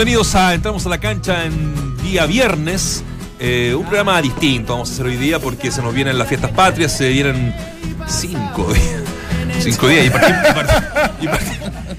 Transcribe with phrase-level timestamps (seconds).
[0.00, 3.04] Bienvenidos a Entramos a la cancha en día viernes.
[3.38, 6.52] Eh, un programa distinto vamos a hacer hoy día porque se nos vienen las fiestas
[6.52, 7.54] patrias, se vienen
[8.08, 9.02] cinco días.
[9.62, 10.08] Cinco días y,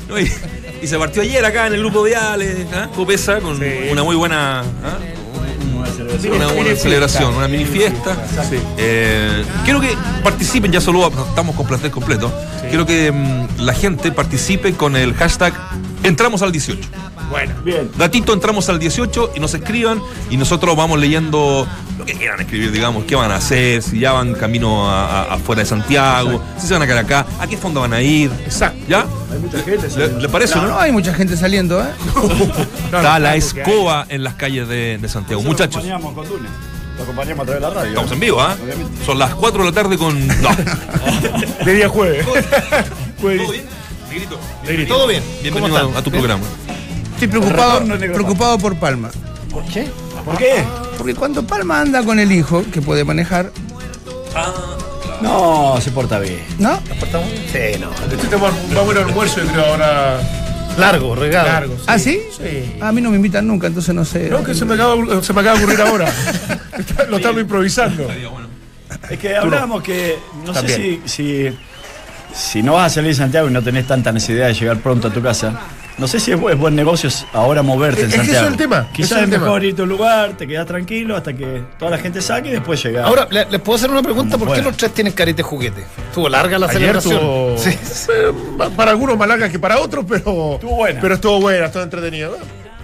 [0.09, 2.89] no, se partió ayer acá en el grupo Viales, ¿ah?
[2.95, 4.61] Copesa, con una muy buena.
[4.61, 4.97] ¿ah?
[6.35, 8.17] Una buena celebración, una mini fiesta.
[8.79, 12.33] Eh, quiero que participen, ya solo estamos con plantel completo.
[12.67, 15.53] Quiero que mm, la gente participe con el hashtag
[16.03, 16.79] Entramos al 18.
[17.63, 17.89] Bien.
[17.97, 22.71] Gatito, entramos al 18 y nos escriban y nosotros vamos leyendo lo que quieran escribir,
[22.71, 26.65] digamos, qué van a hacer, si ya van camino a- a- afuera de Santiago, si
[26.67, 28.31] se van a quedar acá, a qué fondo van a ir.
[28.43, 28.79] exacto.
[28.87, 29.05] ¿Ya?
[29.31, 29.83] Hay mucha gente.
[29.83, 30.19] ¿Le, saliendo.
[30.19, 30.73] le parece o No, no?
[30.73, 31.87] no hay mucha gente saliendo, ¿eh?
[32.85, 35.41] Está la escoba en las calles de, de Santiago.
[35.43, 37.89] Muchachos, Lo acompañamos a través de la radio.
[37.89, 38.55] estamos en vivo, ¿ah?
[38.63, 39.05] Obviamente.
[39.05, 40.27] Son las 4 de la tarde con.
[40.27, 40.33] No.
[41.65, 42.25] De día jueves.
[43.21, 43.41] Jueves.
[43.43, 43.65] ¿Todo bien?
[44.65, 44.93] Negrito.
[44.93, 45.23] Todo bien.
[45.41, 46.43] Bienvenido ¿Cómo a, a tu programa.
[47.21, 49.11] Estoy preocupado, preocupado por Palma.
[49.51, 49.87] ¿Por qué?
[50.25, 50.63] ¿Por qué?
[50.97, 53.51] Porque cuando Palma anda con el hijo, que puede manejar,
[55.21, 56.39] No, se porta bien.
[56.57, 56.77] ¿no?
[57.51, 57.91] Sí, no.
[58.11, 60.19] Este tema va a buen almuerzo, yo creo, ahora
[60.79, 61.47] Largo, regalo.
[61.47, 61.77] largo.
[61.85, 62.23] ¿Ah, sí?
[62.35, 62.77] Sí.
[62.81, 64.27] A mí no me invitan nunca, entonces no sé.
[64.27, 66.11] No, que se me acaba, se me acaba de ocurrir ahora.
[67.07, 68.07] Lo estamos improvisando.
[69.11, 71.57] Es que hablábamos que no sé si, si,
[72.33, 75.09] si no vas a salir de Santiago y no tenés tanta necesidad de llegar pronto
[75.09, 75.53] a tu casa,
[76.01, 78.37] no sé si es, bu- es buen negocio ahora moverte en Es que Santiago.
[78.39, 79.45] ese es el tema, Quizás es el es tema.
[79.45, 82.51] mejor irte a un lugar, te quedas tranquilo hasta que toda la gente saque y
[82.51, 83.05] después llegar.
[83.05, 84.37] Ahora, ¿le- ¿les puedo hacer una pregunta?
[84.37, 85.85] ¿Por qué los tres tienen carita de juguete?
[86.09, 87.57] Estuvo larga la Ayer celebración.
[87.57, 87.69] Sí.
[87.69, 90.99] eh, pa- para algunos más larga que para otros, pero Estuvo buena.
[90.99, 92.29] Pero estuvo buena, estuvo entretenida.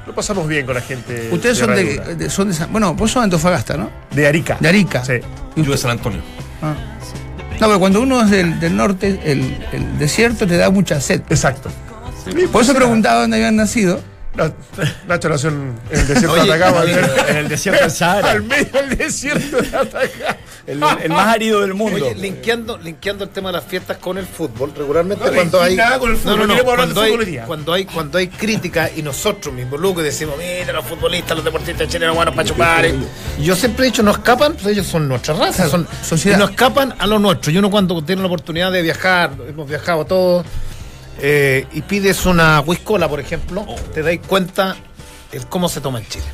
[0.05, 1.29] Lo pasamos bien con la gente.
[1.33, 3.89] Ustedes son de, de- son de San- Bueno, vos sos de Antofagasta, ¿no?
[4.11, 4.55] de Arica.
[4.59, 5.03] De Arica.
[5.03, 5.13] Sí.
[5.57, 6.21] Yo de San Antonio.
[6.61, 6.73] ah.
[7.59, 11.21] No, pero cuando uno es del, del norte, el, el desierto te da mucha sed.
[11.27, 11.69] Exacto.
[12.51, 13.99] Por eso preguntaba dónde habían nacido.
[15.07, 16.83] Nacho nació en en el desierto Oye, de Atacama.
[16.83, 18.31] en el- en el desierto del Sahara.
[18.33, 20.37] Al medio del desierto de Atacama.
[20.67, 21.95] el, el más árido del mundo.
[22.05, 25.75] Oye, linkeando, linkeando el tema de las fiestas con el fútbol, regularmente No, cuando hay.
[25.75, 27.45] nada con el fútbol, no de cuando, hay, día.
[27.45, 31.87] cuando hay cuando hay crítica y nosotros mismos locos decimos, mira los futbolistas, los deportistas
[31.87, 32.85] chilenos buenos para chupar.
[32.85, 32.93] eh".
[33.39, 36.37] Y yo siempre he dicho, no escapan, pues ellos son nuestra raza, son Sociedad.
[36.37, 37.51] y no escapan a lo nuestro.
[37.51, 40.45] Y uno cuando tiene la oportunidad de viajar, hemos viajado todos,
[41.21, 44.75] eh, y pides una whiskola, por ejemplo, te dais cuenta
[45.31, 46.25] el cómo se toma en Chile.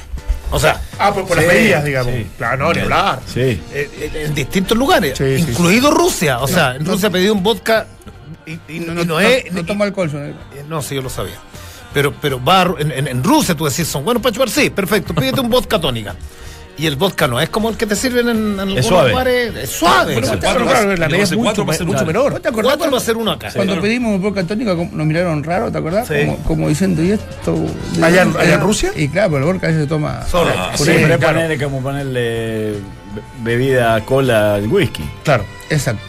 [0.52, 2.14] O sea, Ah, por, por Sí, las medidas, digamos.
[2.14, 2.28] sí.
[2.38, 3.20] Claro, no, ni hablar.
[3.26, 3.40] Sí.
[3.40, 6.40] eh, eh, en distintos lugares, Sí, sí, incluido Rusia.
[6.40, 7.88] O sea, en Rusia pedí un vodka
[8.46, 9.52] y, y- y no, es.
[9.52, 10.12] no toma alcohol.
[10.70, 11.38] No, sí, yo lo sabía.
[11.94, 15.14] Pero, pero va en, en- en Rusia tú decís, son buenos para chupar, sí, perfecto,
[15.16, 16.16] pídete un vodka tónica.
[16.76, 19.10] Y el vodka no es como el que te sirven en, en algunos suave.
[19.12, 19.56] lugares.
[19.56, 20.14] Es suave.
[20.14, 21.78] Bueno, O sea, claro, cuatro claro, más- la y media es mucho, cuatro va a
[21.78, 22.32] ser mucho menor.
[22.32, 23.52] ¿Vos te acordás cuatro va a ser uno acá.
[23.56, 26.08] cuando pedimos vodka tónica nos miraron raro, ¿te acordás?
[26.08, 26.16] Sí.
[26.26, 27.56] Como, como diciendo, ¿y esto?
[28.02, 28.62] ¿Allá en- allá en?
[28.62, 28.92] Rusia?
[28.96, 30.24] Y claro, pero el vodka se toma.
[30.26, 30.52] Solo.
[30.58, 31.34] Ah, Sí, Sí, pero es claro.
[31.36, 32.78] ponerle como ponerle be-
[33.44, 35.04] bebida, cola, al whisky.
[35.24, 35.46] Claro.
[35.70, 36.02] Exacto.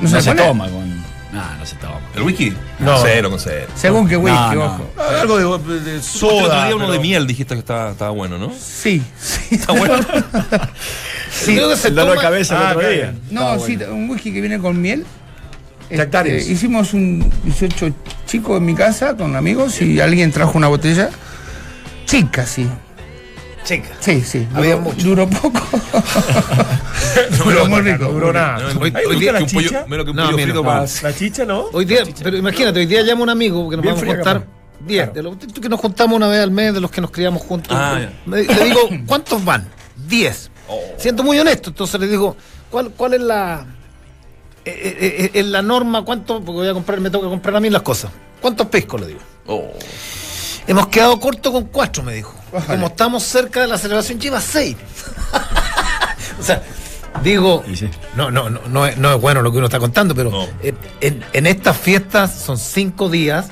[0.00, 0.42] No, se se, pone?
[0.42, 0.91] toma con.
[1.32, 1.98] No, no se toma.
[2.14, 2.52] ¿El whisky?
[2.78, 2.98] No.
[3.02, 3.66] Cero con cero.
[3.74, 4.64] Según qué whisky, No, no.
[4.66, 4.90] ojo.
[4.98, 6.66] Ah, Algo de, de Otro soda.
[6.66, 8.52] día uno de miel dijiste que estaba, estaba bueno, ¿no?
[8.52, 9.54] Sí, sí.
[9.54, 9.96] Está bueno.
[11.30, 13.14] Sí, creo que se El dolor de cabeza el otro día.
[13.30, 15.06] No, sí, un whisky que viene con miel.
[15.88, 17.94] Este, hicimos un 18
[18.26, 21.10] chico en mi casa con amigos y alguien trajo una botella
[22.06, 22.66] chica, sí.
[23.64, 23.90] Chica.
[24.00, 24.46] Sí, sí.
[24.54, 25.06] Había Duró, mucho.
[25.06, 25.60] duró poco.
[27.38, 28.04] No Pero muy No rico.
[28.12, 28.58] duró nada.
[28.58, 29.84] No, ¿Ahí hoy- te hoy gusta día la que un pollo- chicha?
[29.88, 30.62] menos que un No, pollo frito.
[31.02, 31.60] La chicha, ¿no?
[31.72, 34.12] Hoy día, pero imagínate, hoy día llamo a un amigo que nos Bien vamos a
[34.12, 34.44] fría, capaz.
[34.86, 35.12] 10, Claro.
[35.12, 37.76] de los que nos juntamos una vez al mes, de los que nos criamos juntos.
[37.78, 39.68] Ah, le digo, ¿cuántos van?
[40.08, 40.50] 10.
[40.68, 40.80] Oh.
[40.96, 42.36] Siento muy honesto, entonces le digo,
[42.70, 43.66] ¿cuál, cuál es la
[44.64, 46.04] eh, eh, eh, es la norma?
[46.04, 46.36] ¿Cuánto?
[46.38, 48.10] Porque voy a comprar, me tengo que comprar a mí las cosas.
[48.40, 49.00] ¿Cuántos piscos?
[49.00, 49.20] Le digo.
[49.46, 49.72] Oh.
[50.66, 52.34] Hemos quedado corto con cuatro, me dijo.
[52.66, 54.76] Como estamos cerca de la celebración, lleva seis.
[56.40, 56.62] o sea,
[57.22, 57.88] digo, sí.
[58.16, 60.44] no, no, no, no es, no es bueno lo que uno está contando, pero No.
[60.62, 63.46] eh, en, en estas fiestas son cinco días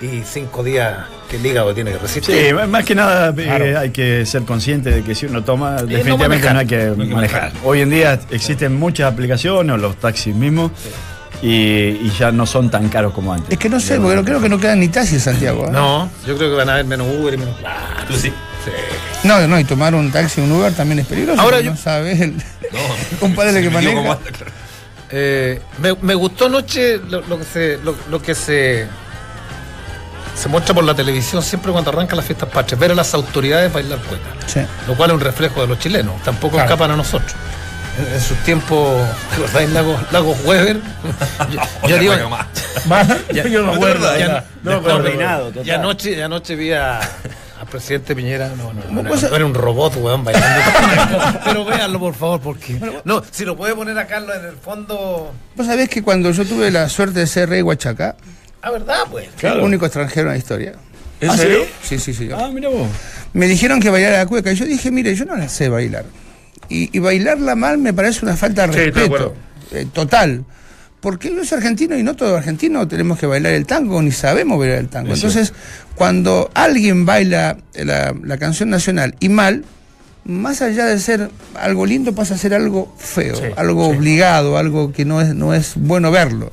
[0.00, 0.98] y cinco días
[1.30, 2.48] que el hígado tiene que resistir.
[2.48, 6.46] Sí, más- que nada eh, hay que ser consciente de que si uno toma, definitivamente
[6.48, 6.52] manejar.
[6.54, 7.42] no hay que hay que manejar.
[7.42, 7.52] manejar.
[7.64, 10.72] Hoy en día existen muchas aplicaciones, o los taxis mismos,
[11.42, 13.50] y, y ya no son tan caros como antes.
[13.52, 15.66] Es que no sé, porque no creo que no quedan ni taxis en Santiago.
[15.66, 15.70] ¿eh?
[15.72, 17.54] No, yo creo que van a haber menos Uber y menos.
[17.64, 18.32] Ah, Tú sí.
[19.24, 21.40] No, no, y tomar un taxi o un Uber también es peligroso.
[21.40, 22.42] Ahora yo- no sabes el, No.
[23.26, 23.94] un padre que maneja.
[23.94, 24.18] como-.
[25.10, 28.86] Eh, me, me gustó anoche lo, lo que se lo, lo que se
[30.34, 33.72] se muestra por la televisión siempre cuando arrancan las fiestas patrias, ver a las autoridades
[33.72, 34.60] bailar cueca, Sí.
[34.88, 36.68] lo cual es un reflejo de los chilenos, tampoco Claro.
[36.68, 37.32] escapan a nosotros.
[37.98, 39.00] En, en sus tiempos,
[39.36, 40.80] ¿recordáis Lagos, Lagos Weber?
[41.88, 42.46] Yo, digo, más.
[43.32, 44.18] Yo no me acuerdo.
[44.18, 45.66] ya- ya, no no, total.
[45.66, 50.60] y anoche, anoche vi a, a presidente Piñera no, no, era un robot, weón, bailando.
[51.44, 52.80] Pero véanlo, por favor, porque.
[53.04, 55.32] No, si lo puede poner acá en el fondo.
[55.56, 58.16] Vos sabés que cuando yo tuve la suerte de ser rey de Huachacá,
[58.60, 59.28] Ah, ¿verdad, pues?
[59.38, 59.58] Claro.
[59.58, 60.72] el único extranjero en la historia.
[61.20, 61.66] ¿En ¿Ah, serio?
[61.82, 62.30] Sí, sí, sí.
[62.34, 62.88] Ah, mira vos.
[63.34, 66.06] Me dijeron que bailara la cueca y yo dije, mire, yo no la sé bailar.
[66.68, 69.34] Y, y bailarla mal me parece una falta de Sí, respeto.
[69.72, 70.44] eh, total.
[71.00, 74.58] Porque yo soy argentino y no todo argentino tenemos que bailar el tango, ni sabemos
[74.58, 75.12] bailar el tango.
[75.12, 75.52] Entonces,
[75.94, 79.64] cuando alguien baila la, la canción nacional y mal,
[80.24, 83.96] más allá de ser algo lindo, pasa a ser algo feo, Sí, algo sí.
[83.98, 86.50] obligado, algo que no es, no es bueno verlo.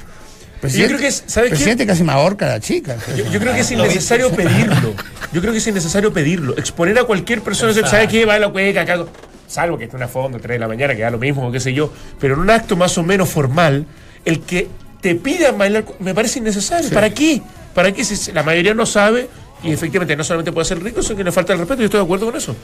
[0.59, 1.55] creo que es- ¿sabes qué?
[1.55, 2.97] presidente casi me ahorca a la chica.
[3.15, 4.93] Yo, yo creo que es innecesario pedirlo.
[5.31, 6.57] Yo creo que es innecesario pedirlo.
[6.57, 8.25] Exponer a cualquier persona, ¿sabe qué?
[8.25, 9.05] Va a la cueca, acá.
[9.51, 11.59] Salvo que esté una fondo, 3 de la mañana, que da lo mismo, o qué
[11.59, 11.92] sé yo.
[12.19, 13.86] Pero en un acto más o menos formal,
[14.24, 14.69] el que
[15.01, 16.89] te pidan bailar me parece innecesario.
[16.92, 17.42] ¿Para qué?
[17.75, 18.03] ¿Para qué?
[18.06, 19.27] Si la mayoría no sabe
[19.63, 21.80] y efectivamente no solamente puede ser rico, sino que le falta el respeto.
[21.81, 22.56] Yo estoy de acuerdo con eso.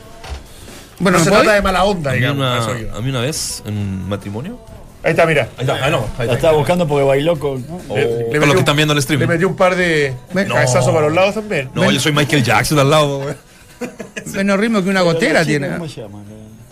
[0.99, 2.67] Bueno, no se trata de mala onda, A mí, digamos.
[2.67, 4.57] una, a mí una vez, en un matrimonio.
[5.03, 5.43] Ahí está, mira.
[5.57, 7.63] Ahí está, ah, no, ahí La estaba buscando porque bailó con.
[7.93, 9.19] Le- le los metió que un- están viendo el stream.
[9.21, 10.47] Le metió un par de Ven.
[10.47, 11.69] cabezazos para los lados también.
[11.75, 13.35] No, yo soy Michael Jackson al lado, güey.
[14.33, 15.69] Menos ritmo que una gotera tiene.
[15.69, 16.19] ¿Cómo se llama?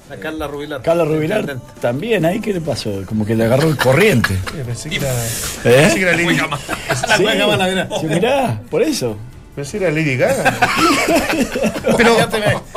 [0.09, 0.81] La Carla Rubilar.
[0.83, 4.35] Carla Rubilar también, ahí qué le pasó, como que le agarró el corriente.
[4.65, 5.27] Pensé que era, ¿Eh?
[5.63, 7.23] pensé que era Lady, La Sí.
[7.23, 7.87] mira.
[7.99, 9.17] Sí, mirá, por eso.
[9.55, 10.57] pensé que era Lady Gaga.
[11.97, 12.17] Pero,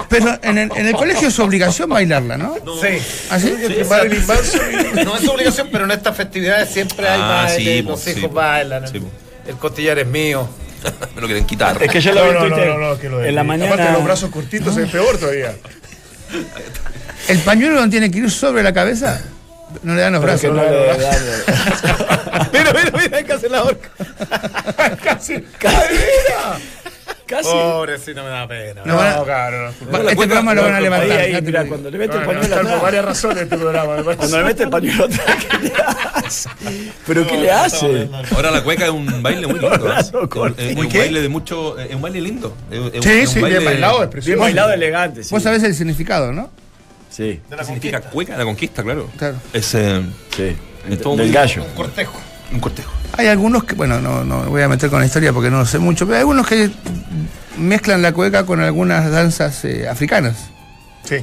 [0.08, 2.54] pero en, el, en el colegio es su obligación bailarla, ¿no?
[2.80, 2.98] Sí.
[3.30, 3.52] ¿Así?
[3.88, 4.60] Marilyn Manson.
[5.04, 8.26] No es obligación, pero en estas festividades siempre hay Ah, baile, sí, los hijos sí,
[8.32, 8.88] bailan.
[8.88, 9.02] Sí,
[9.46, 10.48] el costillar es mío.
[11.14, 11.82] Me lo quieren quitar.
[11.82, 12.68] Es que yo lo No, vi en no, no, Twitter.
[12.68, 13.92] no, no, que lo de- en la Aparte mañana.
[13.92, 15.54] los brazos cortitos es peor todavía.
[17.28, 19.20] ¿El pañuelo no tiene que ir sobre la cabeza?
[19.82, 20.44] No le dan los brazos.
[20.50, 20.62] no ¿no?
[20.62, 23.88] le dan- mira, mira, mira, que hace la horca.
[25.04, 25.44] Casi.
[25.58, 27.48] Casi.
[27.50, 28.80] Pobre, sí, no me da pena.
[28.86, 29.98] No, a- No, claro, no.
[29.98, 31.18] este programa lo van a Ahí, levantar.
[31.18, 32.82] ahí, te mirá, cuando le mete el No, no, pañuelo están por atrás.
[32.82, 33.96] varias razones este programa.
[33.96, 34.02] me.
[34.16, 35.72] Cuando le mete el pañuelo atrás, ¿qué le
[36.24, 36.48] hace?
[37.06, 38.08] ¿Pero qué le hace?
[38.34, 39.92] Ahora la cueca es un baile muy lindo.
[39.92, 39.96] ¿eh?
[40.00, 40.54] Es corto.
[40.62, 41.78] es ¿Muy un baile de mucho.
[41.78, 42.56] Es un baile lindo.
[43.02, 44.40] Sí, sí, bien bailado, es Bien precioso.
[44.40, 45.20] bailado elegante.
[45.30, 46.50] Vos sabés el significado, ¿no?
[47.10, 48.36] Sí, ¿Qué significa cueca?
[48.36, 49.08] La conquista, claro.
[49.16, 49.36] Claro.
[49.52, 50.02] Es eh,
[50.36, 50.56] sí.
[50.88, 51.64] Es todo Del muy- gallo.
[51.64, 52.18] Un cortejo.
[52.52, 52.92] un cortejo.
[53.16, 55.66] Hay algunos que, bueno, no, no voy a meter con la historia porque no lo
[55.66, 56.70] sé mucho, pero hay algunos que
[57.56, 60.36] mezclan la cueca con algunas danzas eh, africanas.
[61.04, 61.16] Sí.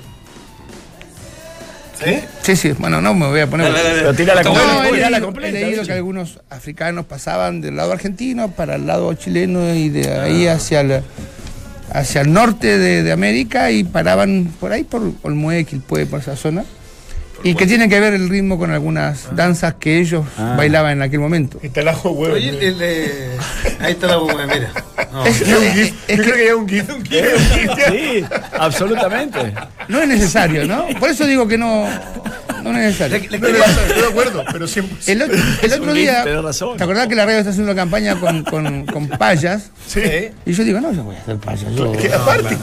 [2.04, 2.20] ¿Sí?
[2.42, 3.72] Sí, sí, bueno, no me voy a poner.
[3.72, 4.74] Dale, dale, Pero tira la completa.
[4.74, 8.76] No, he la leído, completa, he leído que algunos africanos pasaban del lado argentino para
[8.76, 11.02] el lado chileno y de ahí hacia el,
[11.92, 16.36] hacia el norte de, de América y paraban por ahí, por Olmué, Quilpué, por esa
[16.36, 16.64] zona.
[17.44, 20.56] Y que tiene que ver el ritmo con algunas danzas que ellos Ah.
[20.58, 21.60] bailaban en aquel momento.
[21.62, 22.34] Y te la hago huevo.
[22.34, 23.38] Oye, el, eh,
[23.82, 24.72] ahí está la bomba, mira.
[25.12, 25.24] No.
[25.26, 26.90] Es- Es es- es Yo creo que hay un gif.
[26.90, 27.24] Un gif.
[27.92, 28.26] Sí,
[28.58, 29.54] absolutamente.
[29.90, 30.88] no es necesario, ¿no?
[31.00, 31.88] Por eso digo que no,
[32.72, 33.18] no es necesario.
[33.40, 34.98] No, no, Estoy de acuerdo, pero siempre.
[35.08, 36.78] El, otro- el otro día, razón.
[36.78, 39.72] ¿te acordás que la radio está haciendo una campaña con, con, con payas?
[39.88, 40.02] Sí.
[40.46, 41.74] Y yo digo, no, yo voy a hacer payas.
[41.74, 42.58] yo- Que aparte,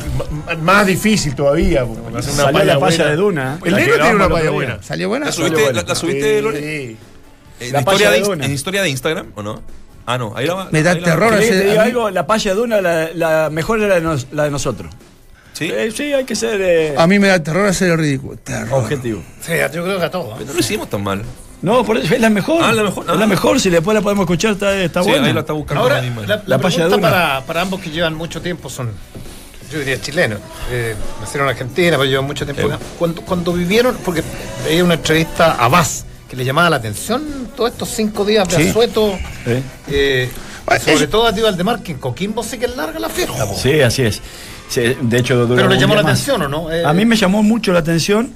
[0.61, 1.85] más difícil todavía.
[1.85, 3.05] porque hacer una Salió palla la buena.
[3.07, 3.59] de Duna.
[3.65, 4.51] El la negro tiene una día.
[4.51, 4.83] buena.
[4.83, 5.27] ¿Salió buena?
[5.27, 5.81] ¿La subiste, bueno.
[5.81, 6.59] la, la subiste Lore?
[6.61, 6.97] Sí.
[7.61, 9.63] ¿En La historia, de, en historia de Instagram o no?
[10.05, 10.33] Ah, no.
[10.37, 10.69] Ahí la va.
[10.73, 12.11] Me da ahí la- terror ¿Querés que ese- te mí- algo?
[12.11, 14.93] La palla de Duna, la, la mejor era la de, nos- la de nosotros.
[15.69, 15.73] Sí.
[15.75, 18.37] Eh, sí, hay que ser eh, A mí me da terror hacer el ridículo.
[18.39, 18.81] Terror.
[18.83, 19.23] objetivo.
[19.41, 20.29] Sí, yo creo que a todos.
[20.31, 20.35] ¿eh?
[20.39, 21.23] Pero no lo hicimos tan mal.
[21.63, 22.59] No, por eso es la mejor.
[22.63, 23.05] Ah, la mejor.
[23.09, 23.27] Es la Ah.
[23.29, 25.29] mejor, si después la podemos escuchar, está, está sí, buena.
[25.29, 28.69] ahí la está buscando Ahora, la la, pregunta para, para ambos que llevan mucho tiempo
[28.69, 28.91] son,
[29.71, 30.41] yo diría chilenos,
[30.73, 32.69] eh, nacieron en Argentina, pero llevan mucho tiempo Sí.
[32.69, 32.79] acá.
[32.99, 34.25] Cuando, cuando vivieron, porque
[34.65, 37.23] veía una entrevista a Vaz, que le llamaba la atención
[37.57, 38.69] todos estos cinco días de Sí.
[38.71, 39.63] asueto, Sí.
[39.89, 40.31] eh,
[40.67, 43.09] Bueno, sobre es- todo a Tío Valdemar, que en Coquimbo sí que es larga la
[43.09, 43.47] fiesta.
[43.47, 43.55] po.
[43.57, 44.21] Sí, así es.
[44.81, 46.13] De hecho, Pero le llamó la más.
[46.13, 46.71] atención, ¿o no?
[46.73, 48.33] Eh, A mí me llamó mucho la atención,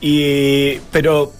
[0.00, 1.32] y, pero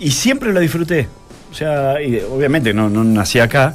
[0.00, 1.08] y siempre lo disfruté.
[1.50, 3.74] O sea, y obviamente no, no nací acá,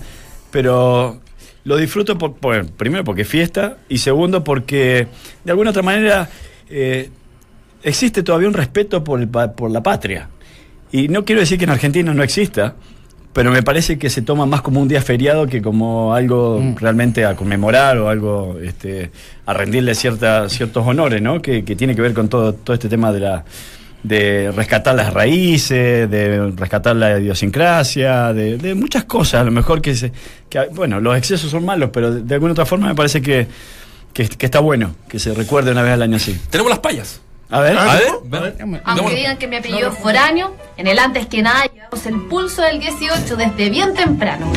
[0.51, 1.19] pero
[1.63, 5.07] lo disfruto por, por- primero porque es fiesta y segundo porque
[5.43, 6.29] de alguna otra manera
[6.69, 7.09] eh,
[7.83, 10.27] existe todavía un respeto por, el por la patria.
[10.91, 12.75] Y no quiero decir que en Argentina no exista,
[13.33, 17.25] pero me parece que se toma más como un día feriado que como algo realmente
[17.25, 19.11] a conmemorar o algo este,
[19.45, 21.41] a rendirle cierta, ciertos honores, ¿no?
[21.41, 23.45] Que, que tiene que ver con todo, todo este tema de la
[24.01, 29.81] de rescatar las raíces, de rescatar la idiosincrasia, de, de muchas cosas, a lo mejor
[29.81, 30.13] que, se,
[30.49, 33.47] que, bueno, los excesos son malos, pero de, de alguna otra forma me parece que,
[34.13, 36.39] que, que está bueno que se recuerde una vez al año así.
[36.49, 37.21] Tenemos las payas.
[37.51, 38.07] A ver, A ver.
[38.31, 38.81] A ver.
[38.85, 42.61] Aunque digan que mi apellido es foráneo, en el antes que nada llevamos el pulso
[42.61, 44.51] del 18 desde bien temprano.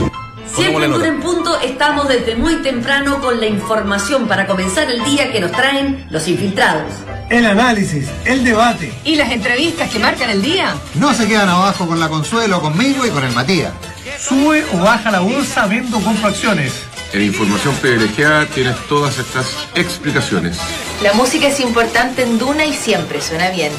[0.55, 5.41] Siempre en Punto estamos desde muy temprano con la información para comenzar el día que
[5.41, 6.93] nos traen los infiltrados.
[7.31, 8.93] El análisis, el debate.
[9.05, 10.75] ¿Y las entrevistas que marcan el día?
[10.95, 13.73] No se quedan abajo con la Consuelo, conmigo y con el Matías.
[14.19, 16.75] Sube o baja la bolsa, vendo o compro acciones.
[17.13, 20.59] En información privilegiada tienes todas estas explicaciones.
[21.03, 23.71] La música es importante en Duna y siempre suena bien.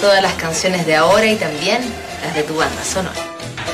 [0.00, 1.82] Todas las canciones de ahora y también
[2.24, 3.14] las de tu banda sonora.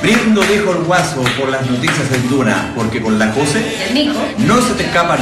[0.02, 4.18] Brindo dejo el guaso por las noticias en Duna, porque con la José El Nico.
[4.38, 5.20] no se te escapan.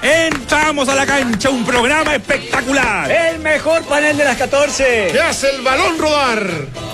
[0.00, 3.10] Entramos a la cancha, un programa espectacular.
[3.10, 5.08] El mejor panel de las 14.
[5.12, 6.46] ¿Qué hace el balón rodar?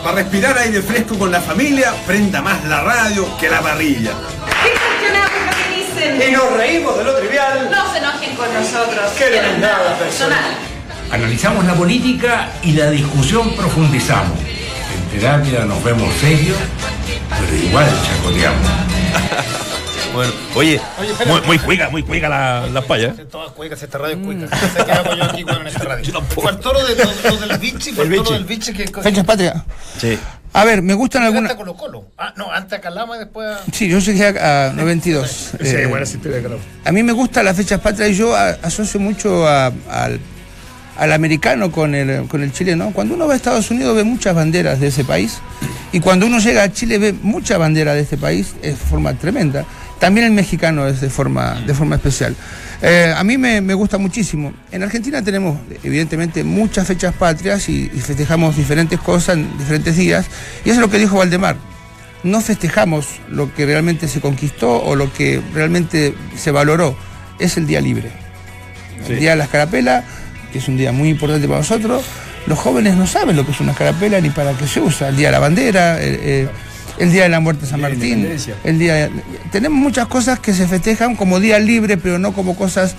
[0.03, 4.13] Para respirar aire fresco con la familia, prenda más la radio que la parrilla.
[6.29, 7.69] Y nos reímos de lo trivial.
[7.71, 9.11] No se enojen con nosotros.
[9.19, 10.55] Que no es nada personal.
[11.11, 14.39] Analizamos la política y la discusión profundizamos.
[14.39, 16.59] En terapia nos vemos serios,
[17.29, 18.71] pero igual chacoteamos.
[20.15, 21.33] Bueno, oye, Oye, espera.
[21.33, 23.13] muy, muy cuica, muy cuica la, la palla.
[23.29, 24.21] Todas cuecas, esta radio es.
[24.21, 26.23] No sé qué hago yo aquí bueno, en esta radio.
[26.23, 28.87] Faltó lo, de, lo, lo del bichi, lo del bichi que...
[28.87, 29.57] Fechas patrias.
[29.99, 30.17] Sí.
[30.57, 31.53] A ver, me gustan algunas.
[31.55, 32.05] Colo Colo.
[32.17, 33.61] Ah, no, antes a Calama y después a...
[33.73, 35.29] Sí, yo llegué a, a 92.
[35.61, 36.41] Sí, Eh, buena historia.
[36.85, 40.21] A mí me gustan las fechas patrias y yo a- asocio mucho a- al,
[40.97, 42.93] al americano con el, con el chileno.
[42.93, 45.39] Cuando uno va a Estados Unidos ve muchas banderas de ese país
[45.91, 49.65] y cuando uno llega a Chile ve mucha bandera de este país de forma tremenda.
[50.05, 52.37] También el mexicano es de forma, de forma especial.
[52.83, 54.53] Eh, a mí me, me gusta muchísimo.
[54.71, 60.27] En Argentina tenemos evidentemente muchas fechas patrias y, y festejamos diferentes cosas en diferentes días.
[60.63, 61.57] Y eso es lo que dijo Valdemar
[62.23, 66.95] no festejamos lo que realmente se conquistó o lo que realmente se valoró.
[67.39, 68.11] Es el día libre.
[69.09, 70.05] El día de la escarapela,
[70.53, 72.05] que es un día muy importante para nosotros.
[72.47, 75.09] Los jóvenes no saben lo que es una escarapela ni para qué se usa.
[75.09, 76.49] El día de la bandera, eh, eh,
[76.99, 78.23] el día de la muerte de San Martín.
[78.65, 79.11] El día de-
[79.51, 82.95] Tenemos muchas cosas que se festejan como día libre, pero no como cosas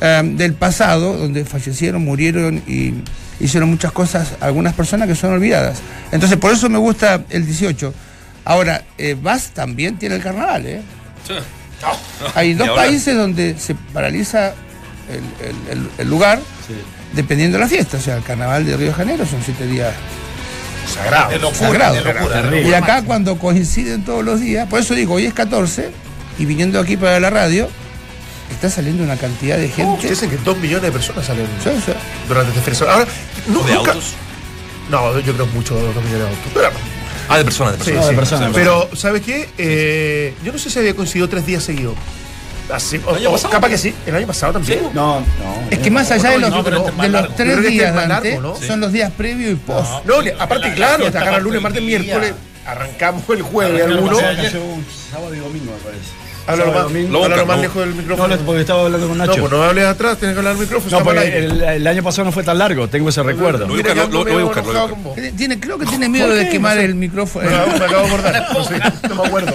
[0.00, 2.94] eh, del pasado, donde fallecieron, murieron y
[3.40, 5.78] hicieron muchas cosas, algunas personas que son olvidadas.
[6.12, 7.92] Entonces, por eso me gusta el 18.
[8.44, 10.82] Ahora, eh, Vas también tiene el carnaval, ¿eh?
[12.34, 14.54] Hay dos países donde se paraliza
[15.08, 16.40] el, el- el- el lugar
[17.12, 17.96] dependiendo de la fiesta.
[17.96, 19.92] O sea, el carnaval de Río de Janeiro son siete días
[20.86, 21.30] Sagrado.
[21.30, 22.04] De locura, sagrados.
[22.04, 22.42] de locura.
[22.42, 25.90] de Y acá cuando coinciden todos los días, por eso digo, hoy es 14
[26.38, 27.68] y viniendo aquí para la radio,
[28.50, 30.08] está saliendo una cantidad de gente.
[30.08, 31.92] Dicen que dos millones de personas salen Sí, sí.
[32.28, 32.84] durante este.
[32.84, 33.06] Ahora,
[33.46, 34.12] nu- ¿De nunca- autos?
[34.90, 36.52] No, yo creo mucho dos millones de autos.
[36.54, 36.70] Pero,
[37.28, 38.06] Ah, de personas, de sí, personas.
[38.08, 38.10] sí.
[38.14, 38.50] de personas.
[38.52, 39.48] Pero, ¿sabes qué?
[39.56, 41.94] Eh, yo no sé si había coincidido tres días seguidos.
[42.70, 43.50] Así, o, ¿El año o pasado?
[43.50, 43.94] capaz que sí.
[44.06, 44.80] El año pasado también.
[44.94, 45.24] No, no.
[45.70, 47.94] Es que más allá de los, no, pero este de los tres este días, es
[47.94, 48.66] más Dante, largo, ¿no?
[48.66, 50.04] son los días previos y post.
[50.04, 52.34] No, aparte, la claro, te agarran parte lunes, martes, miércoles.
[52.66, 54.16] Arrancamos el jueves, alguno.
[54.16, 56.22] Sábado y domingo, me parece.
[56.44, 57.12] Háblalo más, domingo.
[57.12, 58.36] Lo háblalo más lejos del No, micrófono.
[58.36, 59.40] no, porque estaba hablando con No, Nacho.
[59.40, 60.98] pues no hables atrás, tienes que hablar al micrófono.
[60.98, 63.60] No, porque el, el año pasado no fue tan largo, tengo ese recuerdo.
[63.68, 65.32] Lo voy a buscar, lo- lo- lo voy a buscar, lo voy a buscar.
[65.36, 67.48] Tiene- creo que tiene miedo de quemar el micrófono.
[67.48, 68.46] Me acabo, me acabo de acordar.
[68.54, 69.52] No, sé, no me acuerdo.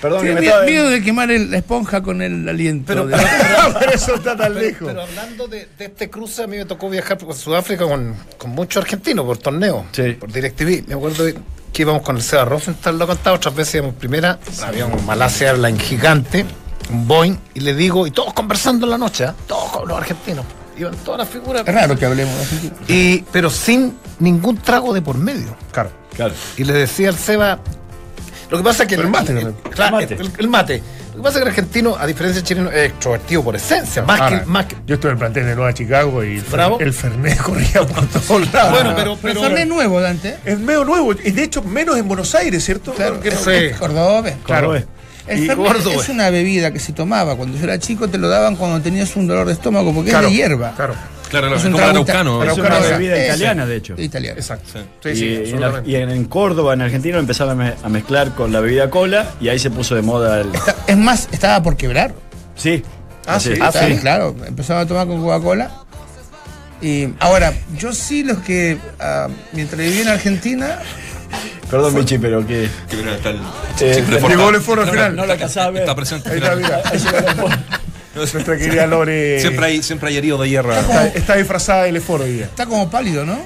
[0.00, 0.66] Perdón, que Tiene me miedo, estaba...
[0.70, 2.84] miedo de quemar el- la esponja con el aliento.
[2.86, 4.88] Pero- de- Por eso está tan Pero, lejos.
[4.88, 8.50] pero hablando de, de este cruce, a mí me tocó viajar por Sudáfrica con, con
[8.50, 10.12] muchos argentinos por torneo, Sí.
[10.12, 10.86] por DirecTV.
[10.88, 11.24] Me acuerdo
[11.72, 15.04] que íbamos con el Seba Rosenthal, lo he contado otras veces, íbamos primera, había un
[15.06, 16.44] Malasia Airlines gigante,
[16.90, 19.34] un Boeing, y le digo, y todos conversando en la noche, ¿ah?
[19.46, 20.44] todos con los argentinos,
[20.78, 21.66] iban todas las figuras.
[21.66, 22.74] Es raro que hablemos Argentina.
[22.88, 25.56] Y, pero sin ningún trago de por medio.
[25.72, 25.90] Claro.
[26.14, 26.32] Claro.
[26.56, 27.58] Y le decía al Seba.
[28.50, 29.54] Lo que pasa es que El mate, El
[29.90, 30.14] mate.
[30.14, 30.82] El, el mate.
[31.10, 34.02] Lo que pasa es que el argentino, a diferencia del chileno, es extrovertido por esencia.
[34.02, 34.46] Más Ahora, que.
[34.46, 36.78] Más que Yo estuve en el plantel de Nueva Chicago y el, Bravo.
[36.78, 38.72] el Fernet corría por todos lados.
[38.72, 39.16] Bueno, pero.
[39.16, 40.36] Pero pero Fernet nuevo, Dante.
[40.44, 42.92] Es medio nuevo, y de hecho menos en Buenos Aires, ¿cierto?
[42.92, 43.50] Claro, no- Sí.
[43.50, 44.34] es Cordobés.
[44.44, 44.66] Claro.
[44.68, 44.86] Cordobés.
[45.26, 48.54] El Fernet es una bebida que se tomaba cuando yo era chico, te lo daban
[48.54, 50.72] cuando tenías un dolor de estómago, porque Claro, es de hierba.
[50.76, 50.94] Claro,
[51.30, 52.44] Claro, Es es un como araucano.
[52.44, 53.26] Es una bebida esa.
[53.26, 53.94] italiana, de hecho.
[53.98, 54.38] Italiano.
[54.38, 54.70] exacto.
[54.72, 54.78] Sí.
[55.02, 55.90] Sí, y, sí, y en, absolutamente.
[55.90, 58.90] y en- en Córdoba, en Argentina, lo empezaron a, me- a mezclar con la bebida
[58.90, 60.54] cola y ahí se puso de moda el.
[60.54, 62.14] Está- Es más, estaba por quebrar.
[62.54, 62.82] Sí.
[63.26, 63.54] Ah, sí.
[63.60, 64.36] Ah, sí, claro.
[64.46, 65.70] Empezaron a tomar con Coca-Cola.
[66.80, 70.78] Y ahora, yo sí los que, ah, mientras viví en Argentina,
[71.70, 72.64] Perdón, Michi, pero que.
[72.66, 73.40] Está el-
[73.80, 75.16] Eh, llegó el foro al final.
[75.16, 75.76] No la casaba.
[75.76, 76.30] Está presente.
[76.30, 76.80] Ahí está, mira.
[78.32, 79.40] Nuestra querida Lore.
[79.40, 80.74] Siempre hay, siempre hay herido de hierro.
[80.74, 82.46] Está, está disfrazada del eforo hoy día.
[82.46, 83.38] está como pálido, ¿no?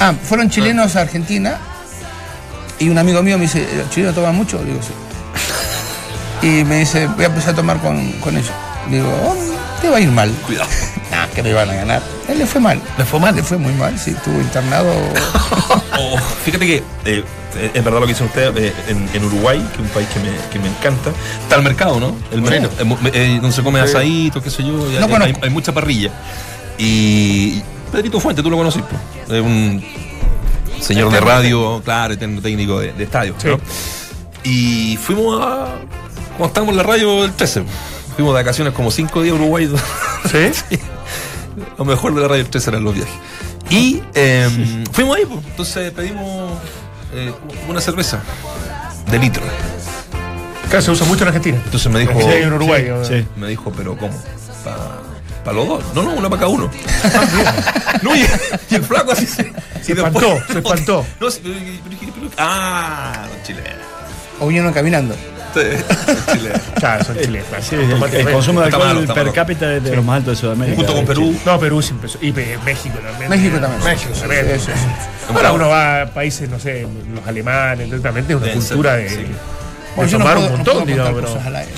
[0.00, 1.58] Ah, fueron chilenos a Argentina
[2.78, 4.58] y un amigo mío me dice, ¿los chilenos toman mucho?
[4.62, 6.46] Le digo, sí.
[6.46, 8.52] Y me dice, voy a empezar a tomar con, con ellos.
[8.88, 9.36] Le digo, oh,
[9.82, 10.30] te va a ir mal.
[10.46, 10.68] Cuidado.
[11.10, 12.02] Nah, que me van a ganar.
[12.28, 12.80] Él le fue mal.
[12.96, 13.34] ¿Le fue mal?
[13.34, 14.94] Le fue muy mal, sí, estuvo internado
[16.02, 17.24] Oh, fíjate que eh,
[17.74, 20.20] es verdad lo que dicen ustedes, eh, en, en Uruguay, que es un país que
[20.20, 21.10] me, que me encanta,
[21.42, 22.16] está el mercado, ¿no?
[22.32, 23.84] El mercado, eh, eh, donde se come Sí.
[23.90, 25.24] asadito, qué sé yo, No hay, conozco.
[25.24, 26.10] hay- hay mucha parrilla.
[26.78, 27.60] Y
[27.92, 28.82] Pedrito Fuente, tú lo conoces,
[29.28, 29.84] es un
[30.80, 33.60] señor de radio, claro, técnico de, de estadio, ¿no?
[34.44, 35.74] Y fuimos a.
[36.38, 37.62] Cuando estábamos en la radio del 13,
[38.16, 39.68] fuimos de vacaciones como cinco días a Uruguay.
[40.32, 40.78] ¿Sí?
[41.76, 43.12] Lo mejor de la radio del 13 eran los viajes.
[43.70, 45.40] Y eh, fuimos ahí, pues.
[45.46, 46.52] entonces pedimos
[47.14, 47.32] eh,
[47.68, 48.20] una cerveza
[49.10, 49.42] de litro.
[50.68, 51.60] Claro, se usa mucho en Argentina.
[51.64, 52.12] Entonces me dijo.
[52.20, 52.88] Sí, en Uruguay.
[53.04, 53.26] Sí, sí.
[53.36, 54.16] Me dijo, pero ¿cómo?
[55.44, 55.84] ¿Para los dos?
[55.94, 56.70] No, no, una para cada uno.
[58.02, 58.26] no, y,
[58.70, 59.52] y el flaco así se.
[59.82, 61.06] Se espantó, se espantó.
[61.18, 61.56] No, sí, pero-
[61.88, 63.70] pero- pero- ah, los chilenos.
[64.38, 65.14] O vinieron caminando.
[65.54, 66.60] Sí, chilenos.
[66.78, 67.46] Claro, son chilenos.
[67.62, 67.90] Sí, el,
[68.26, 69.32] el consumo de alcohol malo, per malo.
[69.32, 70.76] cápita es de los más altos de Sudamérica.
[70.76, 71.36] Junto con Perú.
[71.44, 72.18] No, Perú sí empezó.
[72.22, 73.30] Y México también.
[73.30, 73.82] México también.
[73.84, 74.46] México Sí, también.
[74.60, 75.32] sí, sí, sí.
[75.34, 79.16] Ahora uno va a países, no sé, los alemanes, directamente es una cultura de, sí.
[79.16, 79.26] de
[79.96, 81.46] Bueno, no puedo- un no montón, contar digamos, cosas pero.
[81.48, 81.72] al aire.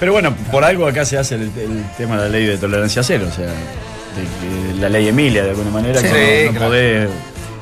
[0.00, 3.02] Pero bueno, por algo acá se hace el, el tema de la ley de tolerancia
[3.02, 6.74] cero, o sea, de la ley Emilia de alguna manera, Sí, que no, no claro.
[6.74, 7.08] podés-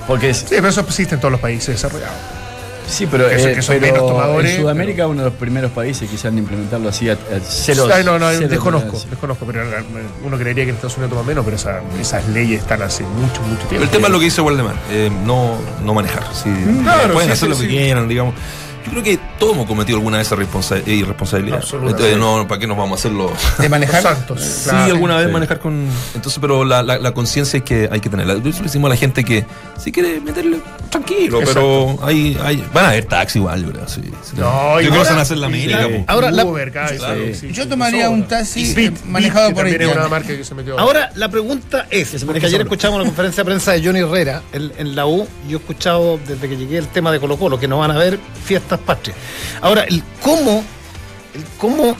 [0.06, 2.16] porque es- Sí, pero eso existe en todos los países desarrollados.
[2.86, 5.38] Sí, pero, que son- eh, que son pero menos tomadores, en Sudamérica uno de los
[5.38, 7.86] primeros países que quisieran implementarlo así a, a cero.
[7.92, 9.10] Ay, no, no, cero desconozco, tolerancia.
[9.10, 9.62] desconozco, pero
[10.24, 13.40] uno creería que en Estados Unidos toma menos, pero esa- esas leyes están hace mucho,
[13.42, 13.84] mucho tiempo.
[13.84, 16.24] El tema es lo que dice Waldemar, eh, no, no manejar.
[16.34, 16.48] Si
[16.82, 17.68] claro, pueden sí, hacer sí, lo que sí.
[17.68, 18.34] quieran, digamos.
[18.84, 21.58] Yo creo que todos hemos cometido alguna vez esa responsa- eh, irresponsabilidad.
[21.58, 22.12] Absolutamente.
[22.12, 23.32] Entonces, no, ¿para qué nos vamos a hacerlo?
[23.58, 24.02] De manejar.
[24.02, 24.40] Santos.
[24.42, 24.92] Sí, claro.
[24.92, 25.32] alguna vez Sí.
[25.32, 25.86] manejar con.
[26.14, 28.34] Entonces, pero la, la, la conciencia es que hay que tenerla.
[28.34, 29.44] Eso le decimos a la gente que
[29.78, 30.58] si quiere meterle
[30.90, 32.64] tranquilo, pero hay, hay.
[32.72, 33.88] Van a haber taxi igual, yo creo.
[33.88, 34.36] Sí, sí.
[34.36, 35.68] No, yo creo que van a hacer la sí.
[35.68, 36.04] po.
[36.06, 36.96] Ahora, la- Uber, Claro.
[37.52, 38.10] Yo tomaría sobra.
[38.10, 40.10] un taxi manejado que por también es una haitianos.
[40.10, 43.72] marca que se metió Ahora, la pregunta es, porque ayer escuchamos la conferencia de prensa
[43.72, 47.10] de Johnny Herrera en, en la U, yo he escuchado desde que llegué el tema
[47.12, 49.16] de Colo Colo, que no van a haber fiestas patrias.
[49.60, 50.62] Ahora, el cómo,
[51.34, 51.96] el cómo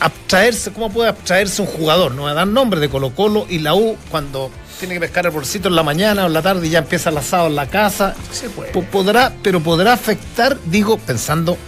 [0.00, 3.58] abstraerse, cómo puede abstraerse un jugador, no va a dar nombre de Colo Colo y
[3.58, 6.66] la U cuando tiene que pescar el bolsito en la mañana o en la tarde
[6.66, 8.14] y ya empieza el asado en la casa.
[8.30, 8.70] Se puede.
[8.70, 11.58] Po- podrá, pero podrá afectar, digo, pensando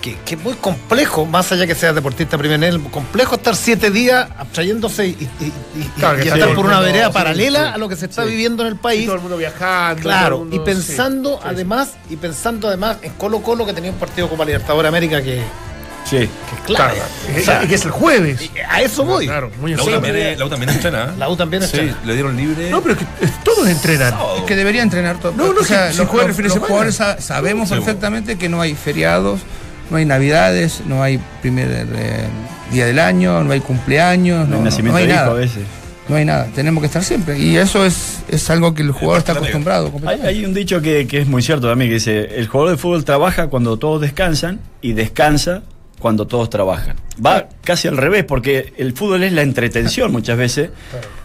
[0.00, 3.54] que, que es muy complejo, más allá que seas deportista de primer nivel, complejo estar
[3.54, 6.86] siete días abstrayéndose y, y- y- y- Claro, que y sí, estar por una mundo,
[6.92, 8.30] vereda sí, paralela sí, a lo que se está sí.
[8.30, 9.04] viviendo en el Y país.
[9.06, 10.02] todo el mundo viajando.
[10.02, 11.48] Claro, y pensando sí, sí, sí.
[11.54, 15.42] además, y pensando además en Colo Colo que tenía un partido Copa Libertadores América que,
[16.08, 16.16] Sí.
[16.16, 16.94] que es Claro,
[17.38, 18.50] O sea, y que es el jueves.
[18.68, 19.26] a eso voy.
[19.26, 21.04] Claro, muy en La U también, es- la U también entrena.
[21.04, 21.08] ¿eh?
[21.18, 21.98] La U también Sí, entrena.
[22.06, 22.70] le dieron libre.
[22.70, 24.14] No, pero es que es- todos entrenan.
[24.38, 25.32] Es que debería entrenar todo.
[25.36, 28.48] No, no, o sea, si los, juegan los- los jugadores sa- sabemos Sí, perfectamente que
[28.48, 29.40] no hay feriados,
[29.90, 32.24] no hay navidades, no hay primer eh,
[32.72, 35.32] día del año, no hay cumpleaños, No no, nacimiento no hay de hijo nada.
[35.32, 35.62] a veces.
[36.08, 37.38] No hay nada, tenemos que estar siempre.
[37.38, 39.92] Y eso es, es algo que el jugador está acostumbrado.
[40.06, 42.78] Hay, hay un dicho que, que es muy cierto también, que dice, el jugador de
[42.78, 45.62] fútbol trabaja cuando todos descansan y descansa
[46.00, 46.96] cuando todos trabajan.
[47.24, 50.70] Va casi al revés, porque el fútbol es la entretención muchas veces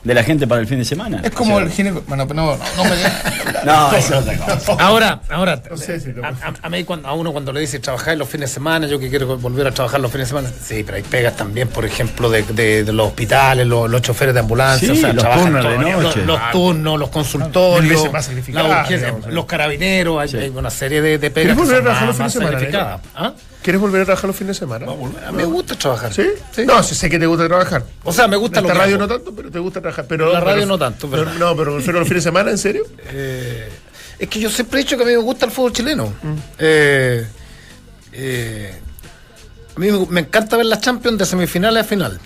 [0.03, 1.21] de la gente para el fin de semana.
[1.23, 2.03] Es como O sea, el gineco.
[2.07, 3.23] Bueno, no, no, no me digas.
[3.65, 4.73] No, eso es otra cosa.
[4.79, 7.61] Ahora, ahora, No sé si lo- a, a- a mí cuando, a uno cuando le
[7.61, 10.35] dice trabajar los fines de semana, yo que quiero volver a trabajar los fines de
[10.37, 14.01] semana, sí, pero hay pegas también, por ejemplo, de, de- de los hospitales, los, los
[14.03, 16.25] choferes de ambulancia, Sí, o sea, los trabajan turnos de todo, los- noche.
[16.25, 19.31] los, turnos, los consultorios, veces más sacrificadas, la urgencia, digamos, sí.
[19.31, 20.37] los carabineros, hay, Sí.
[20.37, 22.51] hay una serie de, de ¿Quieres pegas que volver a son trabajar más, los fines
[22.51, 23.01] más de semana, sacrificadas.
[23.15, 23.33] ¿Ah?
[23.65, 24.85] ¿Quieres volver a trabajar los fines de semana?
[24.85, 26.13] Mí me gusta trabajar.
[26.13, 26.21] ¿Sí?
[26.67, 27.83] No, sí sé que te gusta trabajar.
[28.03, 29.07] O sea, me gusta En lo esta que radio hago.
[29.07, 30.05] no tanto, pero te gusta trabajar.
[30.07, 31.39] Pero, La radio pero- no tanto, pero- ¿verdad?
[31.39, 32.83] no, pero prefiero los fines de semana, ¿en serio?
[33.07, 33.67] Eh,
[34.19, 36.13] es que yo siempre he dicho que a mí me gusta el fútbol chileno.
[36.59, 37.25] Eh,
[38.13, 38.73] eh,
[39.75, 42.19] a mí me, me encanta ver las Champions de semifinales a final.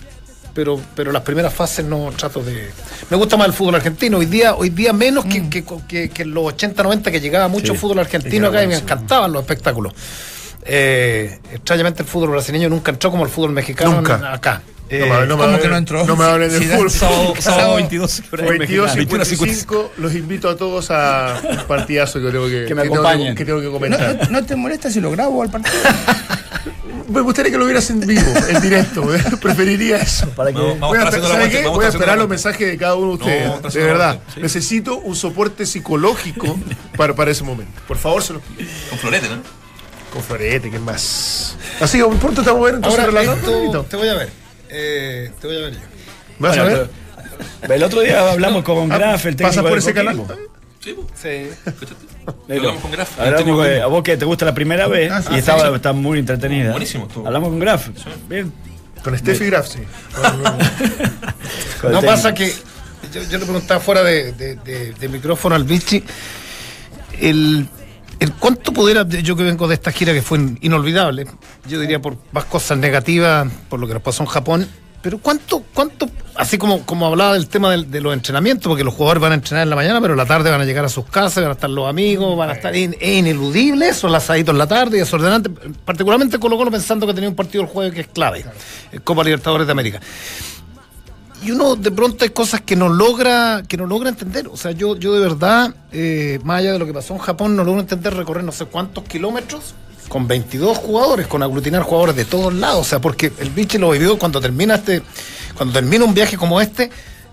[0.52, 2.70] Pero, pero las primeras fases no trato de.
[3.08, 4.18] Me gusta más el fútbol argentino.
[4.18, 7.46] Hoy día, hoy día menos que, que, que- que en los 80, 90 que llegaba
[7.48, 7.78] mucho Sí.
[7.78, 9.94] fútbol argentino acá y me encantaban los espectáculos.
[10.62, 14.32] Eh, extrañamente el fútbol brasileño nunca entró como el fútbol mexicano Nunca.
[14.32, 14.62] acá.
[14.90, 16.04] No Eh, me- no me ¿cómo hablen- que no entró?
[16.04, 16.90] No me hablen de Si da- fútbol.
[16.90, 18.22] Sábado, sábado Sábado 22.
[18.32, 22.82] 22 21, 55, los invito a todos a un partidazo que tengo que, Que me
[22.82, 23.34] tengo acompañen.
[23.36, 24.28] que tengo que ¿No, comentar.
[24.30, 25.76] no- no te molesta si lo grabo al partido?
[27.08, 29.12] Me gustaría que lo vieras en vivo, en directo.
[29.14, 29.20] ¿eh?
[29.42, 30.28] Preferiría eso.
[30.30, 30.98] Para que, vamos Voy
[31.84, 33.74] a, esperar los mensajes de cada uno de ustedes.
[33.74, 34.14] de verdad.
[34.16, 34.40] vuelta, sí.
[34.40, 36.56] Necesito un soporte psicológico
[36.96, 37.80] para, para ese momento.
[37.88, 38.68] Por favor, se los pido.
[38.90, 39.59] Con florete, ¿no?
[40.12, 41.56] Con Florete, ¿qué más?
[41.80, 44.28] Así que pronto estamos ver entonces ahora esto, te voy a ver.
[44.68, 45.78] Eh, te voy a ver yo.
[46.38, 46.90] ¿Vas a ver?
[47.60, 50.22] pero- el otro día hablamos con Ah, Graf, el técnico ¿Pasa por del ese canal?
[50.80, 50.96] Sí.
[51.14, 51.48] Sí.
[52.48, 53.20] Hablamos con Graf.
[53.20, 55.74] Hablamos a vos que te gusta la primera vez Ah, sí, y estaba, sí.
[55.74, 56.70] está muy entretenida.
[56.72, 57.26] Buenísimo estuvo.
[57.26, 57.88] Hablamos con Graf.
[58.28, 58.52] Bien.
[59.04, 59.80] Con Steffi Graf, sí.
[61.90, 62.52] No pasa que
[63.12, 66.04] yo, yo le preguntaba fuera de, de- de- de micrófono al Vichy
[67.20, 67.66] el,
[68.28, 71.26] cuánto pudiera, yo que vengo de esta gira que fue inolvidable,
[71.66, 74.68] yo diría por más cosas negativas, por lo que nos pasó en Japón,
[75.02, 79.22] pero cuánto, cuánto, así como, como hablaba del tema de, los entrenamientos, porque los jugadores
[79.22, 81.06] van a entrenar en la mañana, pero en la tarde van a llegar a sus
[81.06, 84.58] casas, van a estar los amigos, van a estar es ineludible eso, el asadito en
[84.58, 85.48] la tarde, y desordenante,
[85.84, 88.44] particularmente Colo Colo pensando que tenía un partido el jueves que es clave,
[89.02, 90.00] Copa Libertadores de América
[91.42, 94.48] y uno de pronto hay cosas que no logra que no logra entender.
[94.48, 97.56] O sea yo yo de verdad eh, más allá de lo que pasó en Japón
[97.56, 99.74] no logro entender recorrer no sé cuántos kilómetros
[100.08, 102.80] con 22 jugadores con aglutinar jugadores de todos lados.
[102.80, 105.02] O sea porque el biche lo vivió cuando termina este
[105.56, 106.90] cuando termina un viaje como este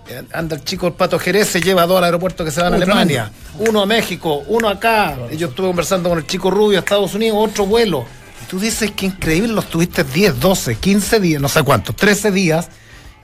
[0.09, 2.61] eh, anda el chico el Pato Jerez se lleva a dos al aeropuerto que se
[2.61, 5.17] van a Alemania uno a México uno acá.
[5.35, 8.05] Yo estuve conversando con el chico Rubio a Estados Unidos otro vuelo.
[8.41, 12.31] Y tú dices que increíble los tuviste 10 12 15 días no sé cuántos 13
[12.31, 12.69] días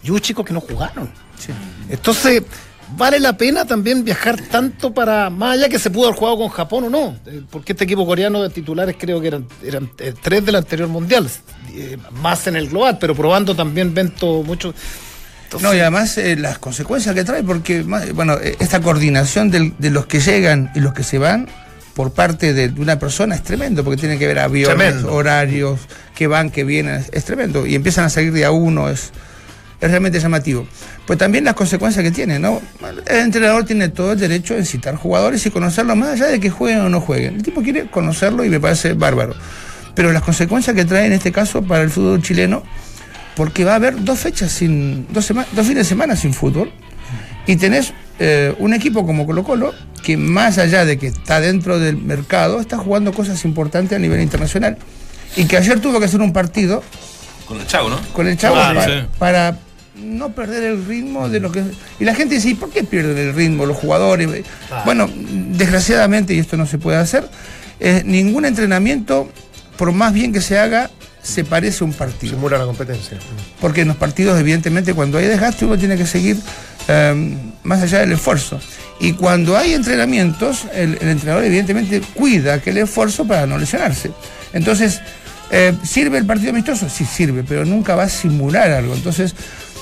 [0.03, 1.09] y hubo chicos que no jugaron.
[1.89, 2.43] Entonces,
[2.97, 6.49] vale la pena también viajar tanto para, más allá que se pudo haber jugado con
[6.49, 10.13] Japón o no, eh, porque este equipo coreano de titulares creo que eran, eran eh,
[10.21, 11.27] tres del anterior mundial,
[11.75, 14.73] eh, más en el global, pero probando también Vento mucho.
[15.61, 20.07] No, y además eh, las consecuencias que trae, porque bueno, esta coordinación del- de los
[20.07, 21.47] que llegan y los que se van
[21.93, 25.13] por parte de, una persona es tremendo, porque tiene que ver aviones, Tremendo.
[25.13, 25.79] horarios,
[26.15, 27.67] que van, que vienen, es, es tremendo.
[27.67, 29.11] Y empiezan a salir de a uno, es,
[29.83, 30.67] es realmente llamativo.
[31.05, 32.61] Pues también las consecuencias que tiene, ¿no?
[33.07, 36.49] El entrenador tiene todo el derecho de citar jugadores y conocerlos más allá de que
[36.49, 37.35] jueguen o no jueguen.
[37.35, 39.35] El tipo quiere conocerlo y me parece bárbaro.
[39.95, 42.63] Pero las consecuencias que trae en este caso para el fútbol chileno
[43.35, 46.71] porque va a haber dos fechas sin, dos, sema- dos fines de semana sin fútbol.
[47.45, 51.77] Y tenés eh, un equipo como Colo Colo, que más allá de que está dentro
[51.79, 54.77] del mercado, está jugando cosas importantes a nivel internacional.
[55.35, 56.83] Y que ayer tuvo que hacer un partido
[57.47, 57.99] Con el chavo, ¿no?
[58.13, 58.91] con el Chavo Ah, sí.
[59.19, 59.57] para
[60.03, 61.63] no perder el ritmo de lo que...
[61.99, 64.29] Y la gente dice, ¿y por qué pierden el ritmo los jugadores?
[64.85, 67.27] Bueno, desgraciadamente, y esto no se puede hacer,
[67.79, 69.29] eh, ningún entrenamiento,
[69.77, 70.89] por más bien que se haga,
[71.21, 72.35] se parece a un partido.
[72.35, 73.17] Simula la competencia.
[73.61, 76.37] Porque en los partidos, evidentemente, cuando hay desgaste, uno tiene que seguir
[76.87, 78.59] eh, más allá del esfuerzo.
[78.99, 84.11] Y cuando hay entrenamientos, el, el entrenador, evidentemente, cuida aquel esfuerzo para no lesionarse.
[84.53, 85.01] Entonces,
[85.55, 86.89] eh, ¿sirve el partido amistoso?
[86.89, 88.93] Sí, sirve, pero nunca va a simular algo.
[88.93, 89.35] Entonces,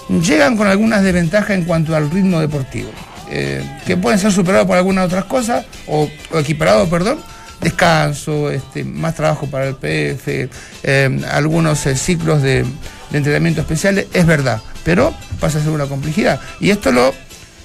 [0.09, 2.89] llegan con algunas desventajas en cuanto al ritmo deportivo,
[3.29, 7.19] eh, que pueden ser superados por algunas otras cosas, o, o equiparados, perdón.
[7.61, 10.49] Descanso, este, más trabajo para el PF,
[10.81, 12.65] eh, algunos eh, ciclos de,
[13.13, 16.39] entrenamiento especiales, es verdad, pero pasa a ser una complejidad.
[16.59, 17.13] Y esto lo,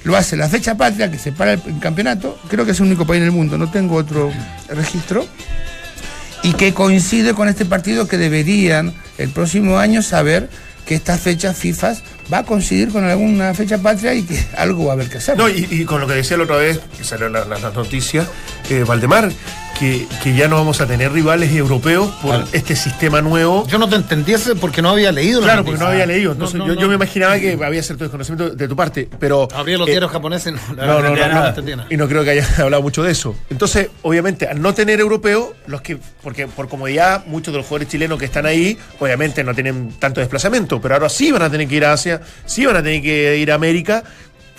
[0.05, 3.21] lo hace la fecha patria, que separa el campeonato, creo que es el único país
[3.21, 4.31] en el mundo, no tengo otro
[4.69, 5.27] registro,
[6.43, 10.51] y que coincide con este partido que deberían el próximo año saber
[10.87, 11.95] que esta fecha FIFA
[12.33, 15.37] va a coincidir con alguna fecha patria y que algo va a haber que hacer.
[15.37, 18.25] No, y, con lo que decía la otra vez, que salió la, la- la noticia,
[18.71, 19.31] eh, Valdemar,
[19.79, 23.67] que, que ya no vamos a tener rivales europeos por este sistema nuevo.
[23.67, 26.33] Yo no te entendiese porque no había leído la Claro, porque no había leído.
[26.33, 26.81] Entonces, No, no, yo, no.
[26.83, 29.49] yo me imaginaba que había cierto desconocimiento de tu parte, pero.
[29.55, 31.55] Abría los eh, diarios japoneses no, No, verdad no, que no, no nada.
[31.63, 31.87] nada.
[31.91, 33.37] Y no creo que haya hablado mucho de eso.
[33.51, 37.89] Entonces, obviamente, al no tener europeo, los que, porque por comodidad, muchos de los jugadores
[37.89, 41.69] chilenos que están ahí, obviamente no tienen tanto desplazamiento, pero ahora sí van a tener
[41.69, 44.03] que ir a Asia, sí van a tener que ir a América,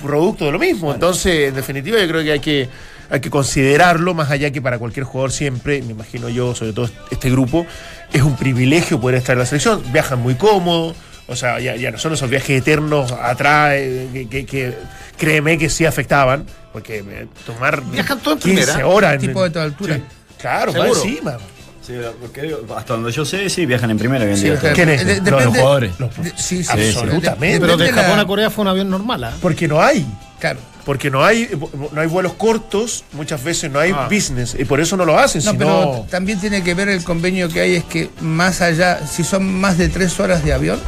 [0.02, 0.94] producto de lo mismo.
[0.94, 2.70] Entonces, en definitiva, yo creo que hay que
[3.10, 6.90] hay que considerarlo, más allá que para cualquier jugador siempre, me imagino yo, sobre todo
[7.12, 7.66] este grupo,
[8.14, 9.82] es un privilegio poder estar en la selección.
[9.92, 10.96] Viajan muy cómodos,
[11.28, 14.74] o sea, ya, ya no son esos viajes eternos atrás, eh, que, que- que
[15.18, 18.88] créeme que sí afectaban, porque eh, tomar Viajan todo en 15 primera.
[18.88, 19.14] horas.
[19.16, 19.96] en- tipo de toda altura.
[19.96, 20.04] Sí,
[20.38, 21.04] claro, va Seguro.
[21.04, 21.38] encima.
[21.82, 24.60] Sí, porque hasta donde yo sé, sí, viajan en primera Sí, día.
[24.74, 25.06] ¿Quién es?
[25.06, 25.92] de- Los depende- jugadores.
[26.00, 27.60] Los- de- sí, sí, Absolutamente.
[27.62, 29.34] Pero de depende Japón la- a Corea fue un avión normal, ¿ah?
[29.42, 30.06] Porque no hay.
[30.40, 30.60] Claro.
[30.88, 31.50] Porque no hay,
[31.92, 34.08] no hay vuelos cortos, muchas veces no hay Ah.
[34.10, 35.60] business, y por eso no lo hacen, No, sino...
[35.60, 39.60] pero también tiene que ver el convenio que hay, es que más allá, si son
[39.60, 40.80] más de tres horas de avión,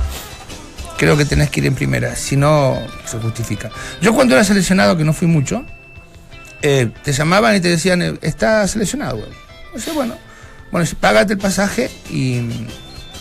[0.98, 3.70] creo que tenés que ir en primera, si no se justifica.
[4.02, 5.66] Yo cuando era seleccionado, que no fui mucho,
[6.62, 9.30] eh, te llamaban y te decían, eh, está seleccionado, güey.
[9.76, 10.16] O sea, bueno,
[10.72, 12.40] bueno, págate el pasaje y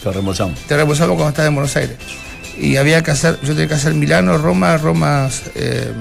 [0.02, 0.60] Te reembolsamos.
[0.60, 1.96] te reembolsamos cuando estás en Buenos Aires.
[2.56, 5.92] Y había que hacer, yo tenía que hacer Milano, Roma, Roma, eh,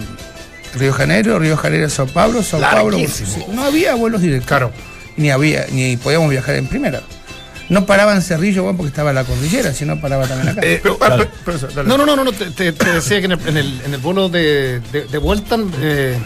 [0.78, 2.98] Río de Janeiro, Río de Janeiro, Sao Paulo, Sao Paulo.
[3.54, 4.48] No había vuelos directos.
[4.48, 4.72] Claro.
[5.18, 7.02] Ni había, ni podíamos viajar en primera.
[7.70, 10.62] No paraba en Cerrillo, bueno, porque estaba la cordillera, sino paraba también acá.
[10.64, 11.90] Eh, pero- pero- pero eso, dale.
[11.90, 13.94] No, no, no, no, no, te, te- te decía que en el, en el, en
[13.94, 16.18] el vuelo de, de, de vuelta eh,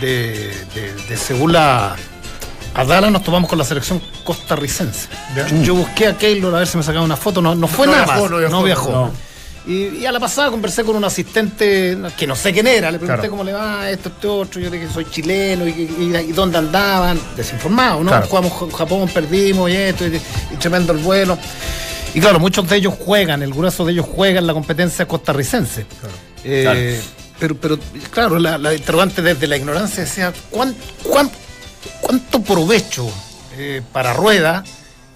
[0.00, 1.94] de, de, de Seúl a,
[2.74, 5.08] a Dallas nos tomamos con la selección costarricense.
[5.36, 5.46] Ya.
[5.62, 7.92] Yo busqué a Keylor a ver si me sacaba una foto, no, no fue No
[7.92, 8.90] nada viajó, más, no no viajó, viajó.
[8.92, 9.12] no.
[9.66, 12.98] Y, y a la pasada conversé con un asistente que no sé quién era, le
[12.98, 13.30] pregunté Claro.
[13.30, 16.56] cómo le va esto, este otro, yo le dije soy chileno y, y- y dónde
[16.58, 18.10] andaban, desinformados, ¿no?
[18.10, 18.26] Claro.
[18.26, 20.20] Jugamos con Japón, perdimos y esto, y,
[20.58, 21.36] tremendo el vuelo.
[22.14, 25.84] Y claro, muchos de ellos juegan, el grueso de ellos juegan la competencia costarricense.
[26.44, 26.80] Eh, Claro.
[27.38, 27.78] Pero, pero,
[28.10, 31.30] claro, la, la interrogante desde la ignorancia decía, ¿cuán- cuán-
[32.02, 33.10] ¿cuánto provecho
[33.56, 34.62] eh, para Rueda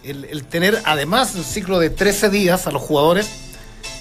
[0.03, 3.27] el, el tener además un ciclo de 13 días a los jugadores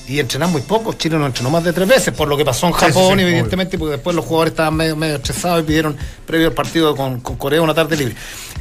[0.07, 0.93] y entrenar muy poco?
[0.93, 3.17] Chile no entrenó más de tres veces, por lo que pasó en Sí, sí, Japón,
[3.19, 6.95] sí, evidentemente, porque después los jugadores estaban medio, medio estresados y pidieron previo al partido
[6.95, 8.15] con, con Corea una tarde libre.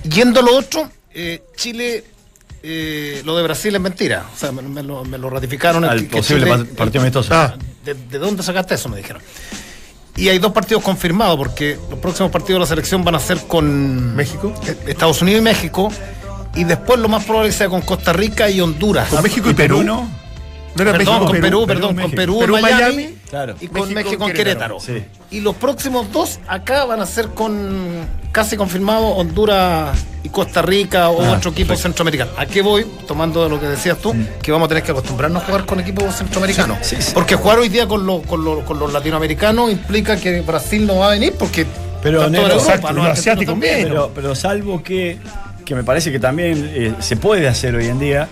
[0.05, 2.05] Yendo a lo otro, eh, Chile...
[2.63, 4.25] eh, lo de Brasil es mentira.
[4.35, 5.85] O sea, me, me lo, me lo ratificaron.
[5.85, 7.35] Al que- que posible Chile- partido amistoso.
[7.35, 8.89] Ah, ¿de, de dónde sacaste eso?
[8.89, 9.21] Me dijeron.
[10.17, 13.39] Y hay dos partidos confirmados, porque los próximos partidos de la selección van a ser
[13.49, 14.55] con México.
[14.67, 15.91] eh, Estados Unidos y México.
[16.55, 19.09] Y después lo más probable sea con Costa Rica y Honduras.
[19.09, 19.83] Con México y Perú.
[19.83, 20.22] ¿no?
[20.75, 22.11] No era Perdón, México, con Perú, Perú, perdón, con.
[22.13, 23.15] Perú, Perú, en Miami, Miami.
[23.29, 23.55] Claro.
[23.61, 24.81] y con México, en Querétaro.
[24.81, 25.03] Sí.
[25.31, 31.11] Y los próximos dos acá van a ser con casi confirmado Honduras y Costa Rica
[31.11, 32.31] o Ah, otro equipo centroamericano.
[32.39, 32.87] ¿A qué voy?
[33.07, 36.15] Tomando lo que decías tú, que vamos a tener que acostumbrarnos a jugar con equipos
[36.15, 36.79] centroamericanos.
[36.81, 37.11] Sí, sí.
[37.13, 40.97] Porque jugar hoy día con, los- con, los- con los latinoamericanos implica que Brasil no
[40.99, 41.67] va a venir porque
[42.03, 43.93] Pero, Nero, Europa, los asiáticos también.
[44.15, 45.19] pero salvo que,
[45.67, 48.29] que me parece que también eh, se puede hacer hoy en día,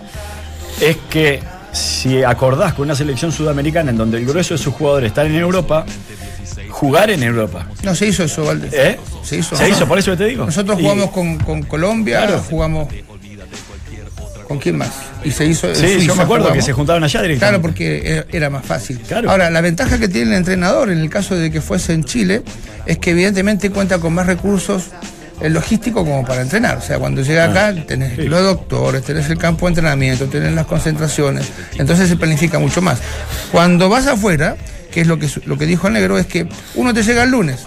[0.79, 1.39] es que
[1.71, 5.35] si acordás con una selección sudamericana en donde el grueso de sus jugadores están en
[5.35, 5.85] Europa,
[6.69, 7.67] jugar en Europa.
[7.83, 8.73] No se hizo eso, Valdés.
[8.73, 8.99] ¿Eh?
[9.23, 9.55] Se hizo.
[9.55, 10.45] Se hizo, por eso que te digo.
[10.45, 12.43] Nosotros Y- jugamos con, con Colombia, Claro.
[12.49, 12.87] jugamos.
[14.47, 14.89] ¿Con quién más?
[15.23, 15.73] Y se hizo.
[15.73, 17.59] Sí, yo me acuerdo que se juntaban allá directamente.
[17.59, 18.99] Claro, porque era- era más fácil.
[19.07, 19.31] Claro.
[19.31, 22.43] Ahora, la ventaja que tiene el entrenador en el caso de que fuese en Chile
[22.85, 24.87] es que evidentemente cuenta con más recursos
[25.41, 26.77] eh, logísticos como para entrenar.
[26.77, 28.23] O sea, cuando llega acá tenés sí.
[28.23, 32.99] los doctores, tenés el campo de entrenamiento, tenés las concentraciones, entonces se planifica mucho más.
[33.51, 34.55] Cuando vas afuera,
[34.91, 37.31] que es lo que, lo que dijo el negro, es que uno te llega el
[37.31, 37.65] lunes.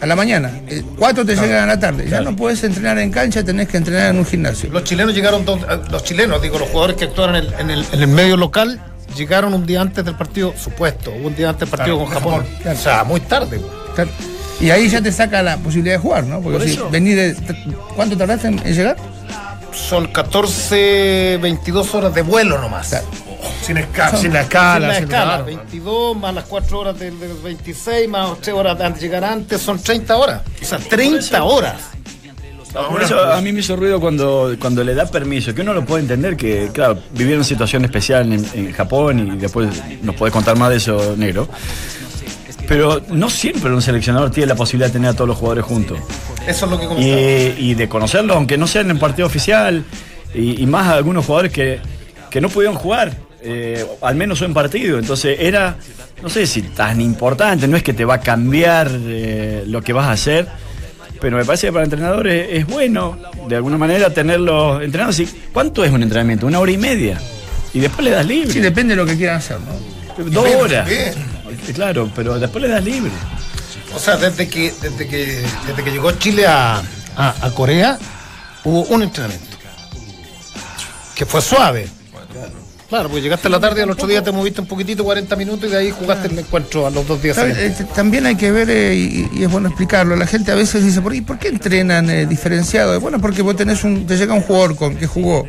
[0.00, 2.06] A la mañana, eh, cuatro te llegan a la tarde.
[2.08, 4.70] Ya no puedes entrenar en cancha, tenés que entrenar en un gimnasio.
[4.72, 5.56] Los chilenos llegaron, eh,
[5.90, 8.80] los chilenos, digo, los jugadores que actuaron en el, en el- en el medio local,
[9.14, 12.46] llegaron un día antes del partido, supuesto, un día antes del partido Claro, con Japón.
[12.72, 13.60] O sea, muy tarde.
[14.60, 16.40] Y ahí ya te saca la posibilidad de jugar, ¿no?
[16.40, 16.90] Porque Por si eso.
[16.90, 17.34] venís de.
[17.96, 18.96] ¿Cuánto tardaste en, en llegar?
[19.72, 22.88] Son 14, 22 horas de vuelo nomás.
[22.88, 23.06] Claro.
[23.62, 24.88] Sin, esca- sin la Sin escala.
[24.88, 25.44] la sin- escala, claro.
[25.44, 29.24] 22 más las 4 horas del, del 26 más 3 horas de antes de llegar
[29.24, 30.42] antes, son 30 horas.
[30.60, 31.74] O sea, 30 horas.
[32.72, 35.84] Por eso a mí me hizo ruido cuando, cuando le da permiso, que uno lo
[35.84, 39.68] puede entender, que claro, vivieron una situación especial en, en Japón y después
[40.02, 41.48] nos puede contar más de eso, negro.
[42.70, 45.98] Pero no siempre un seleccionador tiene la posibilidad de tener a todos los jugadores juntos.
[46.46, 49.82] Eso es lo que Y, y de conocerlos, aunque no sean en partido oficial,
[50.32, 51.80] y, y más a algunos jugadores que,
[52.30, 55.00] que no pudieron jugar, eh, al menos en partido.
[55.00, 55.78] Entonces era,
[56.22, 59.92] no sé si tan importante, no es que te va a cambiar eh, lo que
[59.92, 60.46] vas a hacer,
[61.20, 65.18] pero me parece que para entrenadores es bueno, de alguna manera, tenerlos entrenados.
[65.18, 66.46] Y, ¿Cuánto es un entrenamiento?
[66.46, 67.20] Una hora y media.
[67.74, 68.52] Y después le das libre.
[68.52, 70.30] Sí, depende de lo que quieran hacer, ¿no?
[70.30, 70.88] Dos horas.
[70.88, 71.39] bien.
[71.74, 73.10] Claro, pero después le das libre.
[73.94, 76.76] O sea, desde que, desde que, desde que llegó Chile a,
[77.16, 77.98] a- a Corea,
[78.64, 79.46] hubo un entrenamiento.
[81.14, 81.88] Que fue suave.
[82.88, 85.36] Claro, porque llegaste a la tarde y al otro día te moviste un poquitito, 40
[85.36, 87.38] minutos, y de ahí jugaste el encuentro a los dos días.
[87.38, 90.56] Eh, t- También hay que ver, eh, y, y es bueno explicarlo, la gente a
[90.56, 92.98] veces dice, ¿por, ¿y por qué entrenan eh, diferenciado?
[93.00, 95.46] Bueno, porque vos tenés un, te llega un jugador con que jugó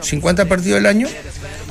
[0.00, 1.06] 50 partidos al año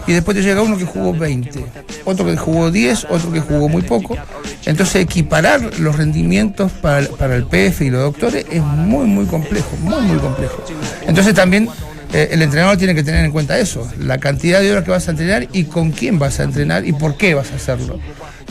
[0.10, 1.64] y después te llega uno que jugó 20,
[2.04, 4.18] otro que jugó 10, otro que jugó muy poco.
[4.66, 9.70] Entonces equiparar los rendimientos para, para el PF y los doctores es muy, muy complejo,
[9.84, 10.64] muy, muy complejo.
[11.06, 11.70] Entonces también
[12.12, 15.08] eh, el entrenador tiene que tener en cuenta eso, la cantidad de horas que vas
[15.08, 18.00] a entrenar y con quién vas a entrenar y por qué vas a hacerlo.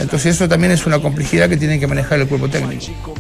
[0.00, 3.14] Entonces eso también es una complejidad que tiene que manejar el cuerpo técnico.